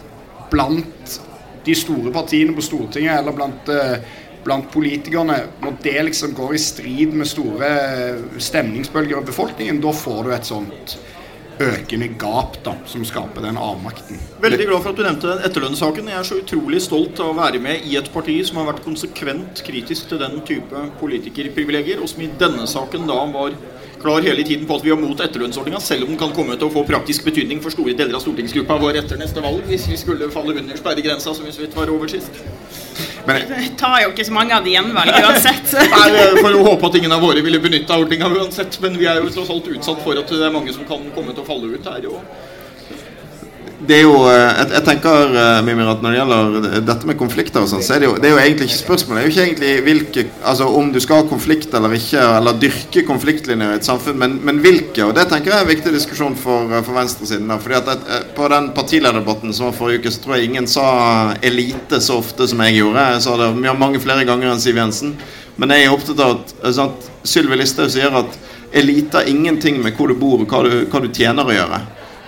[0.51, 1.21] blant
[1.65, 6.63] de store partiene på Stortinget eller blant, uh, blant politikerne, når det liksom går i
[6.65, 7.71] strid med store
[8.43, 10.97] stemningsbølger i befolkningen, da får du et sånt
[11.61, 14.21] økende gap da, som skaper den avmakten.
[14.41, 16.09] Veldig glad for at du nevnte den etterlønnssaken.
[16.09, 18.85] Jeg er så utrolig stolt av å være med i et parti som har vært
[18.87, 23.57] konsekvent kritisk til den type politikerprivilegier, og som i denne saken da var
[24.01, 26.71] klar hele tiden på at vi er mot etterlønnsordninga, selv om den kan komme til
[26.71, 30.01] å få praktisk betydning for store deler av stortingsgruppa vår etter neste valg, hvis vi
[30.01, 32.41] skulle falle under sperregrensa, som vi så vidt var over sist.
[33.27, 35.75] Men det tar jo ikke så mange av de gjenvalg uansett.
[35.95, 36.09] Nei,
[36.41, 39.33] får jo håpe at ingen av våre ville benytta ordninga uansett, men vi er jo
[39.35, 41.91] tross alt utsatt for at det er mange som kan komme til å falle ut
[41.93, 42.09] her.
[42.11, 42.50] Og
[43.81, 47.17] det er jo eh, jeg, jeg tenker eh, Mimir, at Når det gjelder dette med
[47.21, 49.17] konflikter, og sånn, så er det, jo, det er jo egentlig ikke spørsmålet.
[49.17, 52.59] Det er jo ikke egentlig hvilke, altså om du skal ha konflikt eller ikke, eller
[52.61, 55.07] dyrke konfliktlinjer i et samfunn, men, men hvilke.
[55.07, 57.55] og Det tenker jeg er en viktig diskusjon for, eh, for venstresiden.
[57.61, 60.89] fordi at På den partilederdebatten som var forrige uke, så tror jeg ingen sa
[61.43, 63.07] elite så ofte som jeg gjorde.
[63.15, 65.17] Jeg sa det mange flere ganger enn Siv Jensen.
[65.57, 66.93] Men jeg er opptatt av at sånn,
[67.25, 68.37] Sylvi Listhaug sier at
[68.77, 71.81] elite har ingenting med hvor du bor og hva du, hva du tjener å gjøre.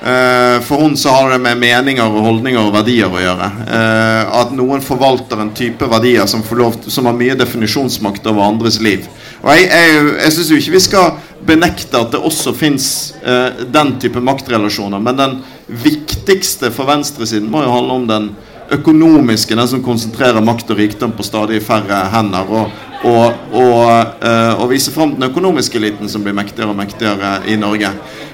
[0.03, 3.49] Uh, for hun så har det med meninger og holdninger og verdier å gjøre.
[3.69, 8.81] Uh, at noen forvalter en type verdier som, lov, som, har mye definisjonsmakt over andres
[8.83, 9.07] liv.
[9.45, 11.13] Og Jeg, jeg, jeg syns jo ikke vi skal
[11.47, 12.87] benekte at det også fins
[13.23, 14.99] uh, den type maktrelasjoner.
[14.99, 15.39] Men den
[15.87, 18.33] viktigste for venstresiden må jo handle om den
[18.75, 22.51] økonomiske, den som konsentrerer makt og rikdom på stadig færre hender.
[22.51, 24.23] og og, og,
[24.59, 27.91] og, vise fram den økonomiske eliten som blir mektigere og mektigere i Norge.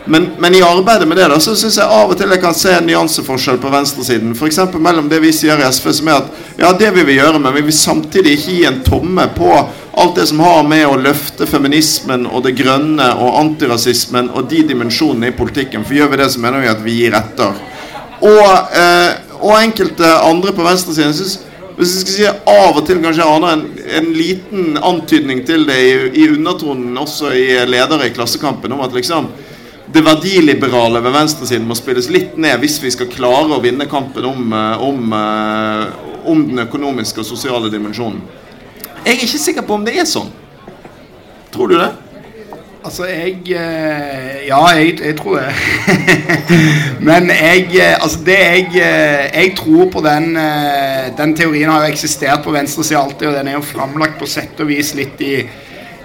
[0.09, 2.57] Men, men, i arbeidet med det da, så syns jeg av og til jeg kan
[2.57, 4.33] se en nyanseforskjell på venstresiden.
[4.37, 4.61] F.eks.
[4.81, 7.57] mellom det vi sier i SV, som er at ja, det vil vi gjøre, men
[7.57, 9.51] vi vil samtidig ikke gi en tomme på
[9.99, 14.63] alt det som har med å løfte feminismen og det grønne og antirasismen og de
[14.71, 15.85] dimensjonene i politikken.
[15.85, 17.59] For gjør vi det, så mener vi at vi gir etter.
[18.19, 18.49] Og,
[18.79, 21.39] eh, og enkelte andre på venstresiden syns
[21.79, 23.67] hvis jeg skal si av og til kanskje jeg aner en,
[24.01, 25.93] en liten antydning til det i,
[26.25, 29.29] i undertonen også i ledere i Klassekampen om at liksom
[29.93, 34.27] det verdiliberale ved venstresiden må spilles litt ned hvis vi skal klare å vinne kampen
[34.27, 38.21] om, eh, om, eh, om den økonomiske og sosiale dimensjonen.
[39.05, 40.29] Jeg er ikke sikker på om det er sånn.
[41.55, 41.93] Tror du det?
[42.85, 45.55] Altså, jeg eh, Ja, jeg, jeg tror det.
[47.09, 47.69] Men jeg
[48.03, 48.69] Altså, det jeg
[49.35, 50.37] Jeg tror på den
[51.19, 54.61] Den teorien har jo eksistert på venstresida alltid, og den er jo framlagt på sett
[54.61, 55.35] og vis litt i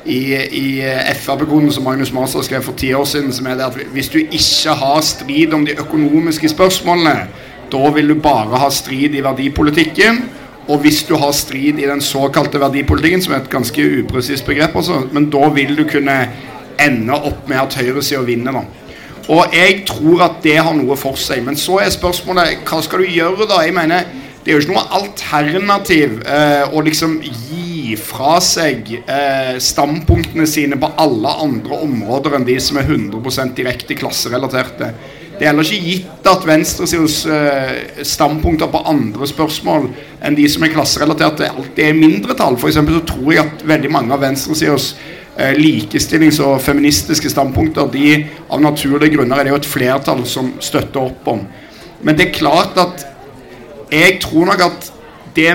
[0.05, 3.67] i, i eh, Frp-koden som Magnus Maser skrev for ti år siden, som er det
[3.69, 7.28] at hvis du ikke har strid om de økonomiske spørsmålene,
[7.71, 10.24] da vil du bare ha strid i verdipolitikken.
[10.67, 14.76] Og hvis du har strid i den såkalte verdipolitikken, som er et ganske upresist begrep,
[14.76, 16.17] også, men da vil du kunne
[16.82, 18.59] ende opp med at høyresida vinner.
[18.59, 18.63] da.
[19.32, 21.43] Og jeg tror at det har noe for seg.
[21.45, 23.63] Men så er spørsmålet hva skal du gjøre, da?
[23.63, 24.05] Jeg mener,
[24.43, 30.76] Det er jo ikke noe alternativ eh, å liksom gi fra seg eh, standpunktene sine
[30.76, 34.89] på alle andre områder enn de som er 100% direkte klasserelaterte.
[35.34, 39.88] Det er heller ikke gitt at venstresidens eh, standpunkter på andre spørsmål
[40.19, 42.59] enn de som er klasserelaterte, alltid er mindretall.
[42.59, 44.91] For så tror jeg at veldig mange av venstresidens
[45.57, 51.01] likestillings- og feministiske standpunkter de av naturlige grunner er det jo et flertall som støtter
[51.01, 51.41] opp om.
[52.03, 53.07] Men det er klart at
[53.93, 54.91] jeg tror nok at
[55.36, 55.49] det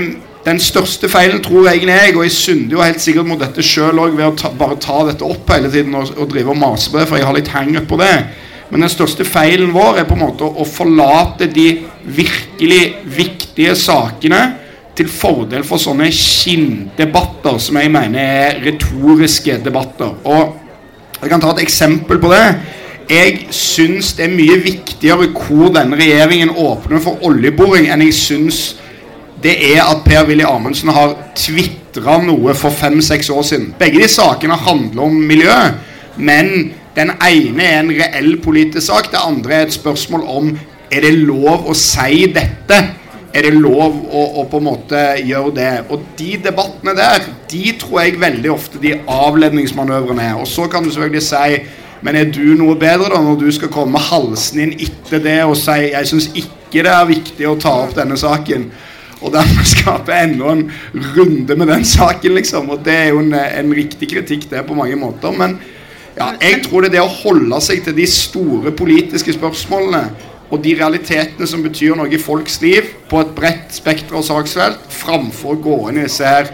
[0.48, 3.98] den største feilen tror egentlig jeg, og jeg synder jo helt sikkert mot dette sjøl
[4.00, 6.92] òg ved å ta, bare ta dette opp hele tiden og, og drive og mase
[6.92, 8.12] på det, for jeg har litt hangup på det.
[8.70, 11.66] Men den største feilen vår er på en måte å, å forlate de
[12.04, 12.80] virkelig
[13.18, 14.40] viktige sakene
[14.98, 20.16] til fordel for sånne skinndebatter som jeg mener er retoriske debatter.
[20.26, 20.56] Og
[21.18, 22.44] Jeg kan ta et eksempel på det.
[23.10, 28.60] Jeg syns det er mye viktigere hvor denne regjeringen åpner for oljeboring, enn jeg syns
[29.42, 33.72] det er at Per-Willy Amundsen har tvitra noe for fem-seks år siden.
[33.78, 35.56] Begge de sakene handler om miljø,
[36.18, 39.10] men den ene er en reell politisk sak.
[39.10, 40.52] Det andre er et spørsmål om
[40.90, 42.80] er det lov å si dette.
[43.36, 45.72] Er det lov å, å, på en måte gjøre det?
[45.92, 50.38] Og de debattene der, de tror jeg veldig ofte de avledningsmanøvrene er.
[50.40, 51.60] Og så kan du selvfølgelig si
[51.98, 55.56] men er du noe bedre da når du skal komme halsen inn etter det og
[55.58, 58.68] si jeg syns ikke det er viktig å ta opp denne saken?
[59.18, 60.64] og dermed skape enda en
[61.16, 62.70] runde med den saken, liksom.
[62.70, 65.34] Og det er jo en, en riktig kritikk, det, på mange måter.
[65.34, 65.58] Men
[66.18, 70.04] ja, jeg tror det er det å holde seg til de store politiske spørsmålene
[70.48, 74.86] og de realitetene som betyr noe i folks liv, på et bredt spekter av saksfelt,
[74.92, 76.50] framfor å gå inn i disse her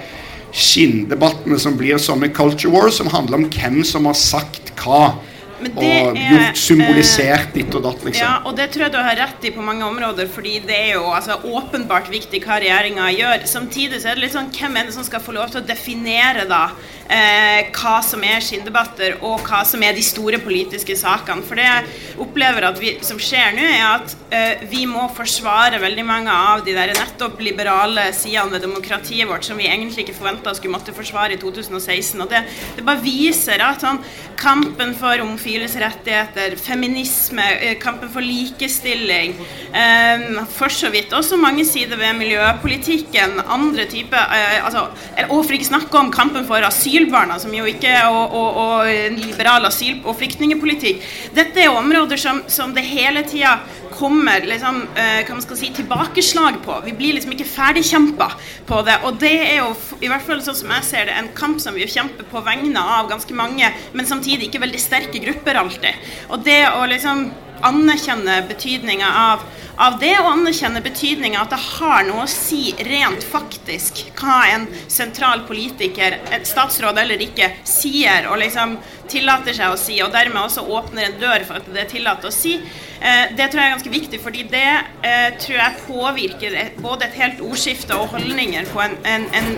[0.55, 5.17] skinndebattene som blir sånne culture wars, som handler om hvem som har sagt hva
[5.61, 8.25] og gjort symbolisert ditt og datt, liksom.
[8.25, 10.91] Ja, og det tror jeg du har rett i på mange områder, fordi det er
[10.97, 13.47] jo altså, åpenbart viktig hva regjeringa gjør.
[13.51, 15.67] Samtidig så er det litt sånn hvem er det som skal få lov til å
[15.69, 16.65] definere da
[17.09, 21.45] eh, hva som er skinndebatter, og hva som er de store politiske sakene.
[21.45, 25.81] For det jeg opplever at vi, som skjer nå, er at eh, vi må forsvare
[25.83, 30.19] veldig mange av de der nettopp liberale sidene ved demokratiet vårt som vi egentlig ikke
[30.19, 32.21] forventa skulle måtte forsvare i 2016.
[32.25, 32.45] Og det,
[32.79, 34.03] det bare viser at sånn,
[34.41, 39.35] kampen for homfiles rettigheter, feminisme, eh, kampen for likestilling,
[39.73, 44.89] eh, for så vidt også mange sider ved miljøpolitikken, andre typer eh, altså,
[45.31, 48.87] Og for ikke snakke om kampen for asylbarna, som jo ikke og, og, og
[49.17, 51.03] liberal asyl- og flyktningepolitikk.
[51.35, 53.59] Dette er områder som, som det hele tida
[53.95, 56.79] kommer liksom, uh, hva man skal si, tilbakeslag på.
[56.87, 58.29] Vi blir liksom ikke ferdigkjempa
[58.69, 58.99] på det.
[59.09, 61.77] Og det er jo, i hvert fall sånn som jeg ser det, en kamp som
[61.79, 66.15] vi kjemper på vegne av ganske mange, men samtidig ikke veldig sterke grupper alltid.
[66.31, 67.29] Og det å liksom
[67.65, 69.45] anerkjenne betydninga av
[69.77, 74.67] av det å anerkjenne betydninga at det har noe å si rent faktisk hva en
[74.87, 78.77] sentral politiker, et statsråd eller ikke, sier og liksom
[79.11, 82.25] tillater seg å si, og dermed også åpner en dør for at det er tillatt
[82.25, 82.94] å si, eh,
[83.37, 84.21] det tror jeg er ganske viktig.
[84.25, 84.69] fordi det
[85.05, 89.51] eh, tror jeg påvirker både et helt ordskifte og holdninger på en, en, en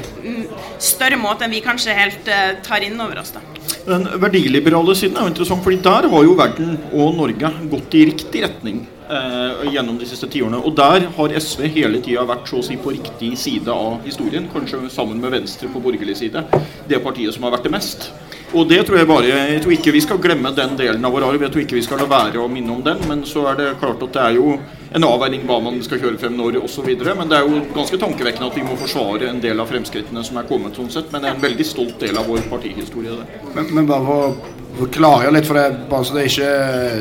[0.83, 3.31] større måte enn vi kanskje helt eh, tar inn over oss.
[3.37, 3.45] da.
[3.87, 8.05] Den verdiliberale siden er jo interessant, fordi der har jo verden og Norge gått i
[8.11, 10.59] riktig retning eh, gjennom de siste tiårene.
[10.67, 14.51] Og der har SV hele tida vært så å si på riktig side av historien,
[14.51, 16.43] kanskje sammen med Venstre på borgerlig side.
[16.91, 18.11] Det partiet som har vært det mest.
[18.55, 21.27] Og det tror jeg bare Jeg tror ikke vi skal glemme den delen av vår
[21.27, 21.43] arv.
[21.43, 23.01] Jeg tror ikke vi skal la være å minne om den.
[23.11, 24.57] Men så er det klart at det er jo
[24.97, 26.89] en avveining hva man skal kjøre frem når osv.
[27.07, 30.39] Men det er jo ganske tankevekkende at vi må forsvare en del av fremskrittene som
[30.41, 31.11] er kommet sånn sett.
[31.13, 33.19] Men det er en veldig stolt del av vår partihistorie.
[33.19, 33.43] Det.
[33.57, 36.51] Men, men bare for å klargjøre litt, for det, bare så det ikke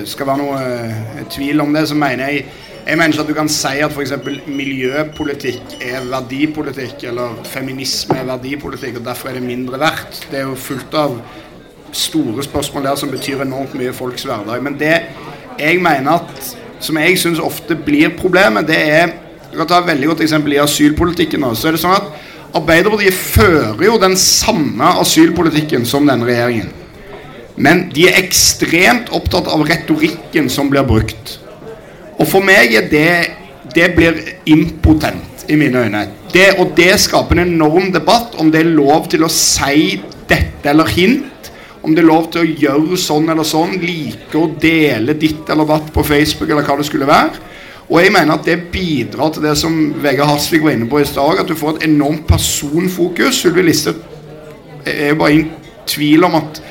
[0.10, 2.46] skal være noe eh, tvil om det, så mener jeg
[2.86, 4.12] jeg mener ikke at du kan si at f.eks.
[4.46, 10.20] miljøpolitikk er verdipolitikk, eller feminisme er verdipolitikk, og derfor er det mindre verdt.
[10.30, 11.16] Det er jo fullt av
[11.96, 14.62] store spørsmål der som betyr enormt mye i folks hverdag.
[14.62, 14.94] Men det
[15.58, 16.52] jeg mener at,
[16.84, 19.14] som jeg syns ofte blir problemet, det er
[19.52, 21.46] Du kan ta et veldig godt eksempel i asylpolitikken.
[21.56, 22.10] Så er det sånn at
[22.56, 26.74] Arbeiderpartiet fører jo den samme asylpolitikken som denne regjeringen.
[27.56, 31.38] Men de er ekstremt opptatt av retorikken som blir brukt.
[32.20, 33.10] Og for meg er det
[33.76, 36.04] Det blir impotent i mine øyne.
[36.32, 39.98] Det, og det skaper en enorm debatt om det er lov til å si
[40.30, 41.50] dette eller hint.
[41.84, 43.76] Om det er lov til å gjøre sånn eller sånn.
[43.82, 47.42] Like å dele ditt eller datt på Facebook eller hva det skulle være.
[47.90, 51.10] Og jeg mener at det bidrar til det som Vegard Hasvik var inne på i
[51.10, 53.42] stad, at du får et enormt personfokus.
[53.42, 54.00] Sylvi Listhaug
[54.86, 55.44] er jo bare i
[55.90, 56.62] tvil om at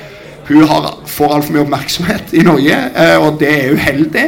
[0.49, 4.27] hun har, får altfor mye oppmerksomhet i Norge, eh, og det er uheldig.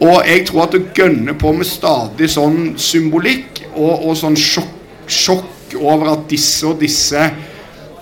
[0.00, 4.76] Og jeg tror at det gønner på med stadig sånn symbolikk og, og sånn sjokk,
[5.06, 7.20] sjokk, over at disse og disse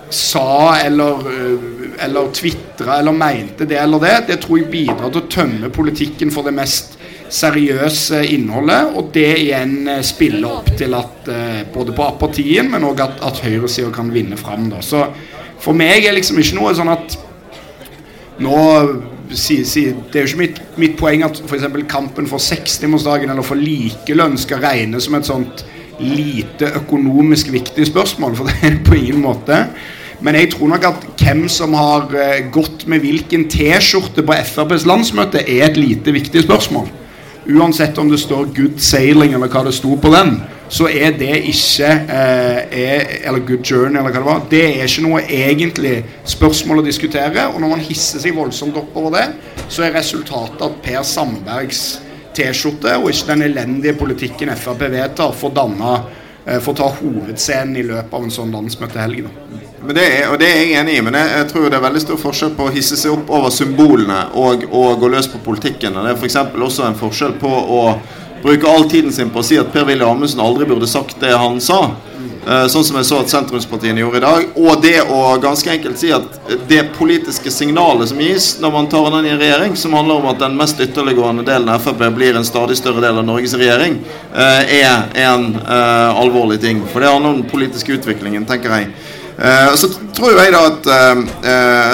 [0.09, 5.21] sa eller, øh, eller tvitra eller mente det eller det, det tror jeg bidrar til
[5.21, 6.97] å tømme politikken for det mest
[7.29, 8.95] seriøse innholdet.
[8.97, 13.21] Og det igjen øh, spiller opp til at øh, både på apatien, men òg at,
[13.25, 14.69] at høyresida kan vinne fram.
[14.71, 14.81] Da.
[14.81, 15.05] Så
[15.61, 17.17] for meg er liksom ikke noe sånn at
[18.39, 18.59] nå
[19.33, 21.67] si, si, Det er jo ikke mitt, mitt poeng at f.eks.
[21.89, 25.65] kampen for sekstimersdagen eller for likelønn skal regnes som et sånt
[25.99, 29.65] lite økonomisk viktig spørsmål, for det er det på ingen måte.
[30.23, 34.87] Men jeg tror nok at hvem som har uh, gått med hvilken T-skjorte på FrPs
[34.89, 36.89] landsmøte, er et lite viktig spørsmål.
[37.49, 40.37] Uansett om det står 'good sailing' eller hva det sto på den
[40.69, 44.43] så er det ikke eh, er, Eller Good Journey, eller hva det var.
[44.51, 45.95] Det er ikke noe egentlig
[46.29, 47.47] spørsmål å diskutere.
[47.49, 49.25] Og når man hisser seg voldsomt opp over det,
[49.67, 51.83] så er resultatet at Per Sandbergs
[52.37, 56.27] T-skjorte, og ikke den elendige politikken Frp vedtar, får danna eh,
[56.65, 59.27] får ta hovedscenen i løpet av en sånn landsmøtehelg.
[59.79, 61.83] Men det er, og det er jeg enig i, men jeg, jeg, tror det er
[61.85, 65.41] veldig stor forskjell på å hisse seg opp over symbolene og å gå løs på
[65.45, 65.95] politikken.
[65.95, 66.39] Og det er f.eks.
[66.51, 67.83] også en forskjell på å
[68.43, 71.59] bruker all tiden sin på å si at Per-Willy Amundsen aldri burde sagt det han
[71.63, 71.81] sa.
[72.49, 74.45] Uh, sånn som jeg så at sentrumspartiene gjorde i dag.
[74.57, 79.09] Og det å ganske enkelt si at det politiske signalet som gis når man tar
[79.13, 82.47] den i regjering, som handler om at den mest ytterliggående delen av Frp blir en
[82.47, 83.99] stadig større del av Norges regjering,
[84.33, 86.81] uh, er en uh, alvorlig ting.
[86.89, 88.91] For det handler om den politiske utviklingen, tenker jeg.
[89.79, 89.87] Så
[90.17, 90.87] tror jeg da at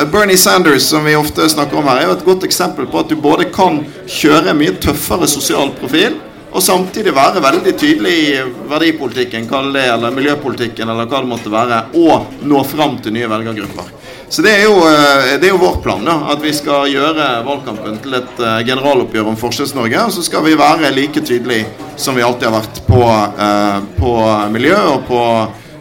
[0.10, 3.12] Bernie Sanders, som vi ofte snakker om her, er jo et godt eksempel på at
[3.12, 6.16] du både kan kjøre en mye tøffere sosial profil,
[6.56, 8.36] og samtidig være veldig tydelig i
[8.70, 13.90] verdipolitikken, det, eller miljøpolitikken, eller hva det måtte være, og nå fram til nye velgergrupper.
[14.30, 17.28] Så det er, jo, eh, det er jo vår plan, da, at vi skal gjøre
[17.46, 20.00] valgkampen til et uh, generaloppgjør om Forskjells-Norge.
[20.08, 21.68] Og så skal vi være like tydelige
[22.00, 24.16] som vi alltid har vært på, uh, på
[24.56, 25.22] miljø og på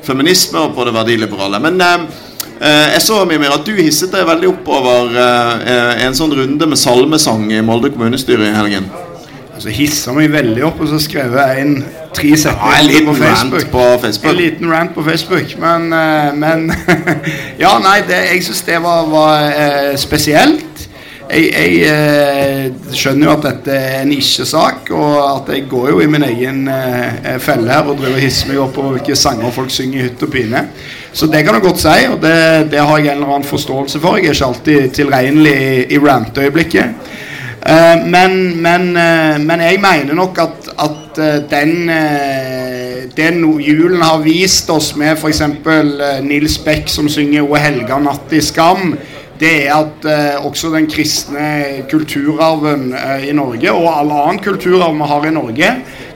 [0.04, 1.62] feminisme og på det verdiliberale.
[1.64, 1.80] Men
[2.64, 7.48] jeg så Mimir, at du hisset deg veldig opp over en sånn runde med salmesang
[7.52, 8.86] i Molde kommunestyre i helgen.
[9.54, 11.76] Altså hissa meg veldig opp, og så skrev jeg en
[12.14, 13.68] tre setninger ja, en liten på Facebook.
[13.70, 14.32] på Facebook.
[14.32, 15.54] En liten rant på Facebook.
[15.62, 16.72] Men, uh, men
[17.62, 20.88] Ja, nei, det, jeg syns det var, var uh, spesielt.
[21.30, 26.02] Jeg, jeg uh, skjønner jo at dette er en ikke-sak, og at jeg går jo
[26.02, 26.66] i min egen
[27.40, 30.26] felle her og driver og hisser meg opp over hvilke sanger folk synger i hytt
[30.26, 30.66] og pine.
[31.14, 32.36] Så det kan du godt si, og det,
[32.74, 34.18] det, har jeg en eller annen forståelse for.
[34.18, 37.03] Jeg er ikke alltid tilregnelig i, i rant-øyeblikket.
[37.66, 41.88] Eh, men, men, eh, men, jeg mener nok at, at eh, den,
[43.16, 45.40] den julen har vist oss med f.eks.
[46.22, 48.98] Nils Beck som synger 'O helga natt i skam',
[49.40, 51.46] det er at eh, også den kristne
[51.90, 55.70] kulturarven eh, i Norge, og all annen kulturarv vi har i Norge,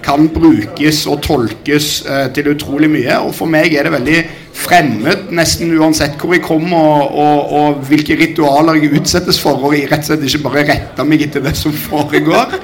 [0.04, 3.18] kan brukes og tolkes eh, til utrolig mye.
[3.26, 4.20] Og for meg er det veldig
[4.68, 9.74] fremmed, nesten uansett hvor jeg kommer og, og, og, hvilke ritualer jeg utsettes for, og
[9.76, 12.58] jeg rett og slett ikke bare retter meg etter det som foregår.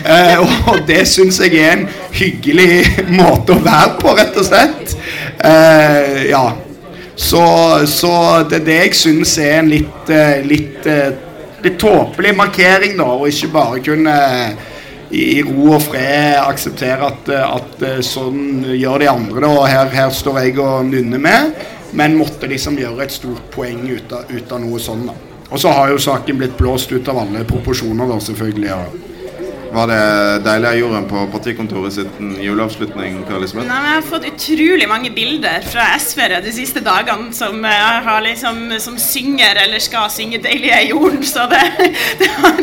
[0.00, 0.40] Eh,
[0.70, 1.86] og det syns jeg er en
[2.16, 4.96] hyggelig måte å være på, rett og slett.
[5.44, 6.44] Eh, ja.
[7.20, 7.44] Så,
[7.90, 8.12] så,
[8.48, 11.10] det er det jeg syns er en litt, eh, litt, eh,
[11.60, 14.14] litt tåpelig markering, da, og ikke bare kunne
[15.10, 20.12] i, ro og fred akseptere at, at, sånn gjør de andre, det, og her, her,
[20.14, 21.60] står jeg og nynner med.
[21.98, 25.08] Men måtte liksom gjøre et stort poeng ut av, ut av noe sånn.
[25.08, 25.16] da.
[25.50, 28.68] Og så har jo saken blitt blåst ut av alle proporsjoner, da, selvfølgelig.
[28.70, 28.84] Ja.
[29.70, 33.20] Var det deilig av jorden på partikontoret sitt juleavslutning?
[33.30, 33.68] Elisabeth?
[33.68, 38.58] Nei, jeg har fått utrolig mange bilder fra SV-ere de siste dagene som, har liksom,
[38.82, 41.22] som, synger eller skal synge 'Deilig er jorden'.
[41.22, 41.62] Så det,
[42.18, 42.58] det, har,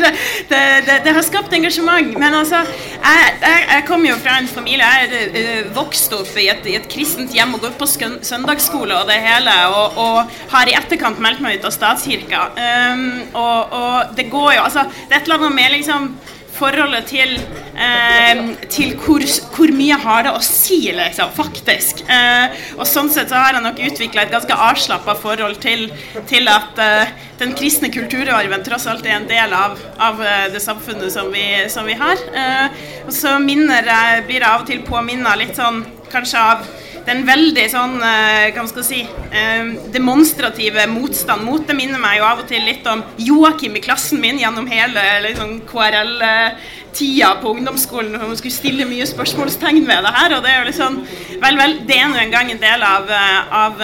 [0.52, 0.60] det,
[1.06, 2.12] det, har, skapt engasjement.
[2.20, 2.60] Men altså,
[3.00, 6.68] jeg, jeg, jeg kommer jo fra en familie Jeg er uh, vokst opp i et,
[6.68, 10.76] i et, kristent hjem og går på søndagsskole og det hele, og, og, har i
[10.76, 12.50] etterkant meldt meg ut av statskirka.
[12.58, 16.10] Um, og, og det går jo Altså, det er et eller annet med liksom
[16.58, 17.34] forholdet til,
[17.78, 18.42] eh,
[18.72, 22.02] til hvor, hvor, mye har det å si, liksom, faktisk.
[22.10, 25.86] Eh, og sånn sett så har jeg nok utvikla et ganske avslappa forhold til,
[26.30, 30.62] til at eh, den kristne kulturarven tross alt er en del av, av eh, det
[30.64, 32.26] samfunnet som vi, som vi har.
[32.42, 33.86] Eh, og så minner
[34.26, 36.68] blir jeg av og til påminna litt sånn kanskje av
[37.08, 42.18] den veldig sånn eh, hva skal jeg si, eh, demonstrative motstand mot det minner meg
[42.20, 47.54] jo av og til litt om Joakim i klassen min gjennom hele liksom, KRL-tida på
[47.56, 48.16] ungdomsskolen.
[48.18, 50.36] Hvor man skulle stille mye spørsmålstegn ved det her.
[50.36, 51.02] Og det er jo liksom
[51.38, 53.82] Vel, vel, det er nå engang en del av, eh, av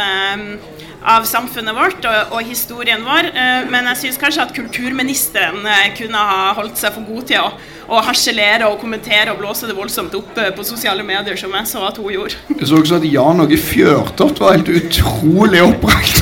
[1.05, 3.29] av samfunnet vårt og, og historien vår.
[3.31, 7.41] Eh, men jeg syns kanskje at kulturministeren eh, kunne ha holdt seg for god til
[7.43, 7.53] å,
[7.93, 11.71] å harselere og kommentere og blåse det voldsomt opp eh, på sosiale medier, som jeg
[11.71, 12.41] så at hun gjorde.
[12.57, 16.17] Jeg så også at Jan Åge Fjørtoft var helt utrolig oppbrakt.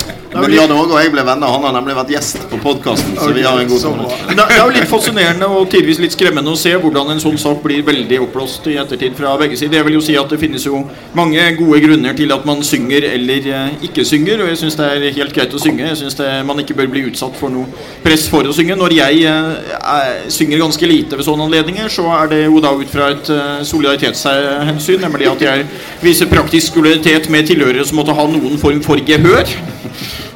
[0.44, 1.52] Men Jan Åge og jeg ble venner.
[1.54, 3.14] Han har nemlig vært gjest på podkasten.
[3.16, 4.08] Så vi har en god tone.
[4.36, 7.62] Det er jo litt fascinerende og tidvis litt skremmende å se hvordan en sånn sak
[7.64, 9.78] blir veldig oppblåst i ettertid fra begge sider.
[9.80, 10.82] Jeg vil jo si at det finnes jo
[11.16, 14.44] mange gode grunner til at man synger eller eh, ikke synger.
[14.44, 15.88] Og jeg syns det er helt greit å synge.
[15.94, 17.64] Jeg syns man ikke bør bli utsatt for noe
[18.04, 18.76] press for å synge.
[18.76, 22.92] Når jeg eh, synger ganske lite ved sånne anledninger, så er det jo da ut
[22.92, 25.64] fra et eh, solidaritetshensyn, nemlig at jeg
[26.04, 29.48] viser praktisk solidaritet med tilhørere som måtte ha noen form for gehør.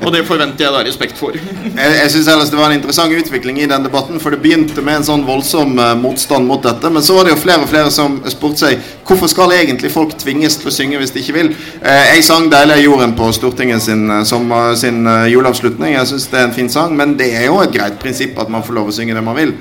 [0.05, 1.35] Og det forventer jeg da respekt for.
[1.35, 4.21] jeg jeg syns ellers det var en interessant utvikling i den debatten.
[4.23, 6.91] For det begynte med en sånn voldsom uh, motstand mot dette.
[6.95, 10.13] Men så var det jo flere og flere som spurte seg hvorfor skal egentlig folk
[10.21, 11.51] tvinges til å synge hvis de ikke vil.
[11.83, 14.47] Uh, jeg sang 'Deilig er jorden' på Stortinget sin, uh, som,
[14.79, 15.97] sin juleavslutning.
[15.97, 18.53] Jeg syns det er en fin sang, men det er jo et greit prinsipp at
[18.53, 19.55] man får lov å synge det man vil.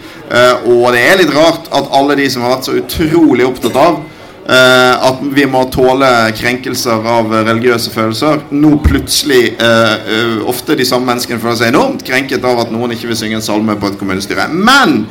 [0.68, 4.00] og det er litt rart at alle de som har vært så utrolig opptatt av
[4.48, 8.46] at vi må tåle krenkelser av religiøse følelser.
[8.56, 12.94] Nå plutselig uh, uh, Ofte de samme menneskene føler seg enormt krenket av at noen
[12.96, 14.48] ikke vil synge en salme på et kommunestyre.
[14.54, 15.02] Men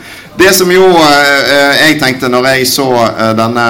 [0.40, 2.88] det som jo jeg tenkte når jeg så
[3.36, 3.66] denne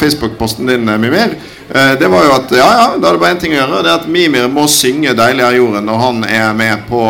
[0.00, 1.36] Facebook-posten din, Mimir,
[1.70, 3.82] det var jo at ja, ja, da er det bare én ting å gjøre.
[3.86, 7.02] Det er at Mimir må synge 'Deilig er jorden' når han er med på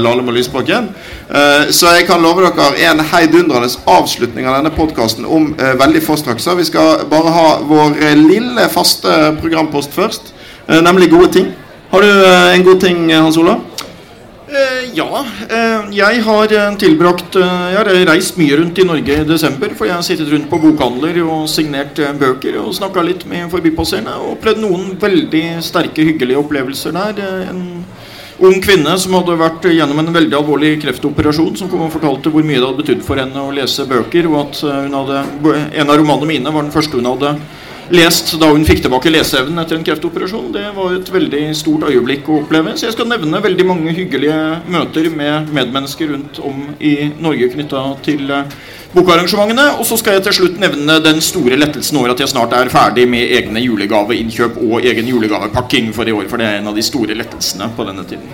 [0.00, 0.88] Lahlum og Lysbakken.
[1.30, 6.02] Uh, så jeg kan love dere en heidundrende avslutning av denne podkasten om uh, veldig
[6.02, 6.48] få straks.
[6.58, 10.34] Vi skal bare ha vår uh, lille faste programpost først,
[10.70, 11.46] nemlig gode ting.
[11.90, 12.10] Har du
[12.54, 13.56] en god ting, Hans Ola?
[14.96, 15.22] Ja.
[15.94, 19.74] jeg har tilbrakt Jeg har reist mye rundt i Norge i desember.
[19.78, 24.16] For jeg har sittet rundt på bokhandler og signert bøker og snakka litt med forbipasserende.
[24.20, 27.22] Og opplevd noen veldig sterke, hyggelige opplevelser der.
[27.50, 27.64] En
[28.40, 32.44] ung kvinne som hadde vært gjennom en veldig alvorlig kreftoperasjon, som kom og fortalte hvor
[32.46, 35.24] mye det hadde betydd for henne å lese bøker, og at eh, hun hadde,
[35.82, 37.34] en av romanene mine var den første hun hadde
[37.90, 40.50] lest da hun fikk tilbake leseevnen etter en kreftoperasjon.
[40.54, 42.76] Det var et veldig stort øyeblikk å oppleve.
[42.78, 44.36] Så jeg skal nevne veldig mange hyggelige
[44.70, 48.44] møter med medmennesker rundt om i Norge knytta til uh,
[48.94, 49.66] bokarrangementene.
[49.78, 52.72] Og så skal jeg til slutt nevne den store lettelsen over at jeg snart er
[52.72, 56.28] ferdig med egne julegaveinnkjøp og egen julegavepakking for i år.
[56.30, 58.30] For det er en av de store lettelsene på denne tiden.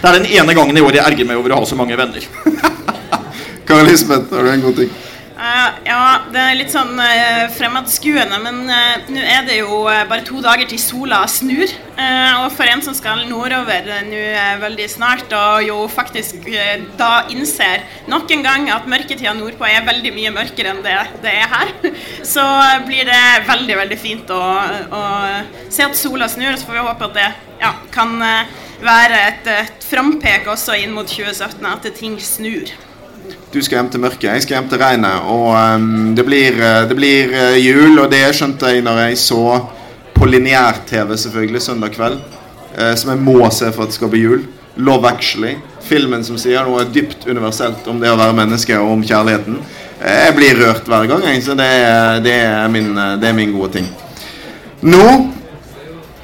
[0.00, 1.98] Det er den ene gangen i år jeg erger meg over å ha så mange
[2.00, 2.24] venner.
[3.68, 4.96] Karl Lisbeth, har du en god ting?
[5.34, 10.22] Uh, ja, det er litt sånn uh, fremadskuende, men uh, nå er det jo bare
[10.22, 11.72] to dager til sola snur.
[11.94, 14.22] og for en som skal nordover nå
[14.62, 16.46] veldig snart, og jo faktisk
[16.98, 21.34] da innser nok en gang at mørketida nordpå er veldig mye mørkere enn det det
[21.34, 21.74] er her,
[22.34, 22.46] så
[22.86, 23.20] blir det
[23.50, 24.42] veldig, veldig fint å,
[24.90, 25.04] å
[25.68, 26.54] se at sola snur.
[26.58, 27.28] Så får vi håpe at det
[27.62, 28.18] ja, kan
[28.82, 32.74] være et, et frampek også inn mot 2017, at ting snur.
[33.54, 35.26] Du skal hjem til mørket, jeg skal hjem til regnet.
[35.30, 39.20] Og um, det blir, eh, det blir uh, jul, og det skjønte jeg når jeg
[39.22, 39.42] så
[40.16, 42.18] på lineær-TV selvfølgelig søndag kveld.
[42.74, 44.42] eh, som jeg må se for at det skal bli jul.
[44.76, 45.52] Love Actually.
[45.86, 49.60] Filmen som sier noe dypt universelt om det å være menneske og om kjærligheten.
[50.02, 51.70] Jeg blir rørt hver gang, jeg, så det,
[52.26, 52.90] det, er min,
[53.22, 53.86] det er min gode ting.
[54.82, 55.06] Nå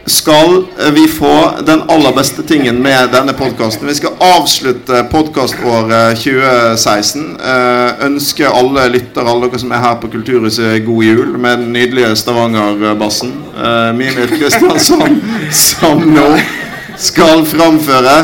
[0.07, 3.89] skal vi få den aller beste tingen med denne podkasten.
[3.89, 7.37] Vi skal avslutte podkaståret 2016.
[7.37, 11.73] Eh, ønske alle lyttere, alle dere som er her på Kulturhuset, god jul med den
[11.77, 13.33] nydelige Stavanger-bassen.
[13.57, 15.21] Eh, Mimir Kristiansson,
[15.69, 16.33] som nå
[17.01, 18.17] skal framføre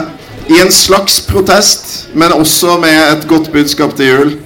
[0.49, 4.37] i en slags protest, men også med et godt budskap til jul.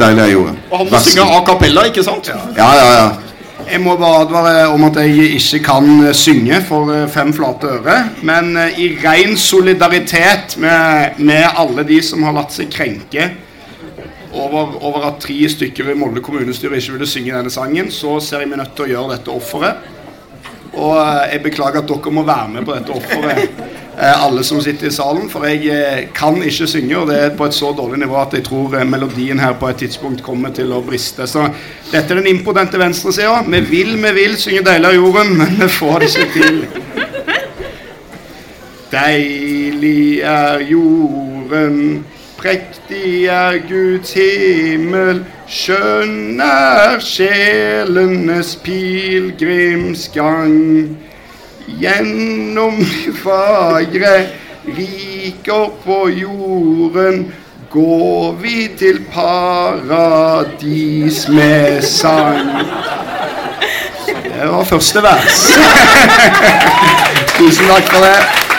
[0.00, 0.54] Deilig er jorda.
[0.70, 2.30] Og han må synge a cappella, ikke sant?
[2.56, 3.08] Ja, ja, ja.
[3.70, 7.68] Jeg må bare advare om at jeg ikke kan eh, synge for eh, fem flate
[7.76, 7.98] øre.
[8.26, 13.28] Men eh, i ren solidaritet med, med, alle de som har latt seg krenke
[14.32, 18.42] over, over at tre stykker i Molde kommunestyre ikke ville synge denne sangen, så ser
[18.42, 19.86] jeg meg nødt til å gjøre dette offeret.
[20.70, 20.98] Og
[21.30, 25.30] jeg beklager at dere må være med på dette offeret alle som sitter i salen.
[25.30, 28.34] For jeg eh, kan ikke synge, og det er på et så dårlig nivå at
[28.36, 31.26] jeg tror eh, melodien her på et tidspunkt kommer til å briste.
[31.28, 31.48] Så
[31.90, 33.42] dette er den impotente venstresida.
[33.46, 36.66] Vi vil, vi vil synge 'Deilig av jorden', men vi får det ikke til.
[38.90, 42.04] Deilig er jorden,
[42.40, 45.20] prektig er Guds himmel.
[45.46, 50.96] Skjønn er sjelenes pilegrimsgang
[51.78, 52.84] gjennom
[53.22, 54.26] fagre
[54.66, 57.32] riker på jorden
[57.70, 59.68] går vi til paradis
[61.28, 62.50] med sang.
[64.06, 65.52] Det var første vers.
[67.38, 68.49] Tusen takk for det.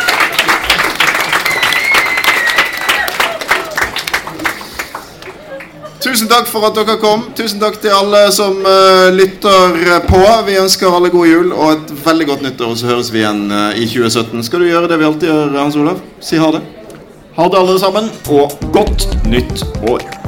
[6.12, 7.22] Tusen takk for at dere kom.
[7.40, 10.20] Tusen takk til alle som uh, lytter på.
[10.44, 12.74] Vi ønsker alle god jul og et veldig godt nyttår.
[12.74, 14.44] Og så høres vi igjen uh, i 2017.
[14.44, 16.04] Skal du gjøre det vi alltid gjør, Hans Olav?
[16.20, 16.66] Si ha det.
[17.38, 20.21] Ha det, alle sammen, og godt nytt år.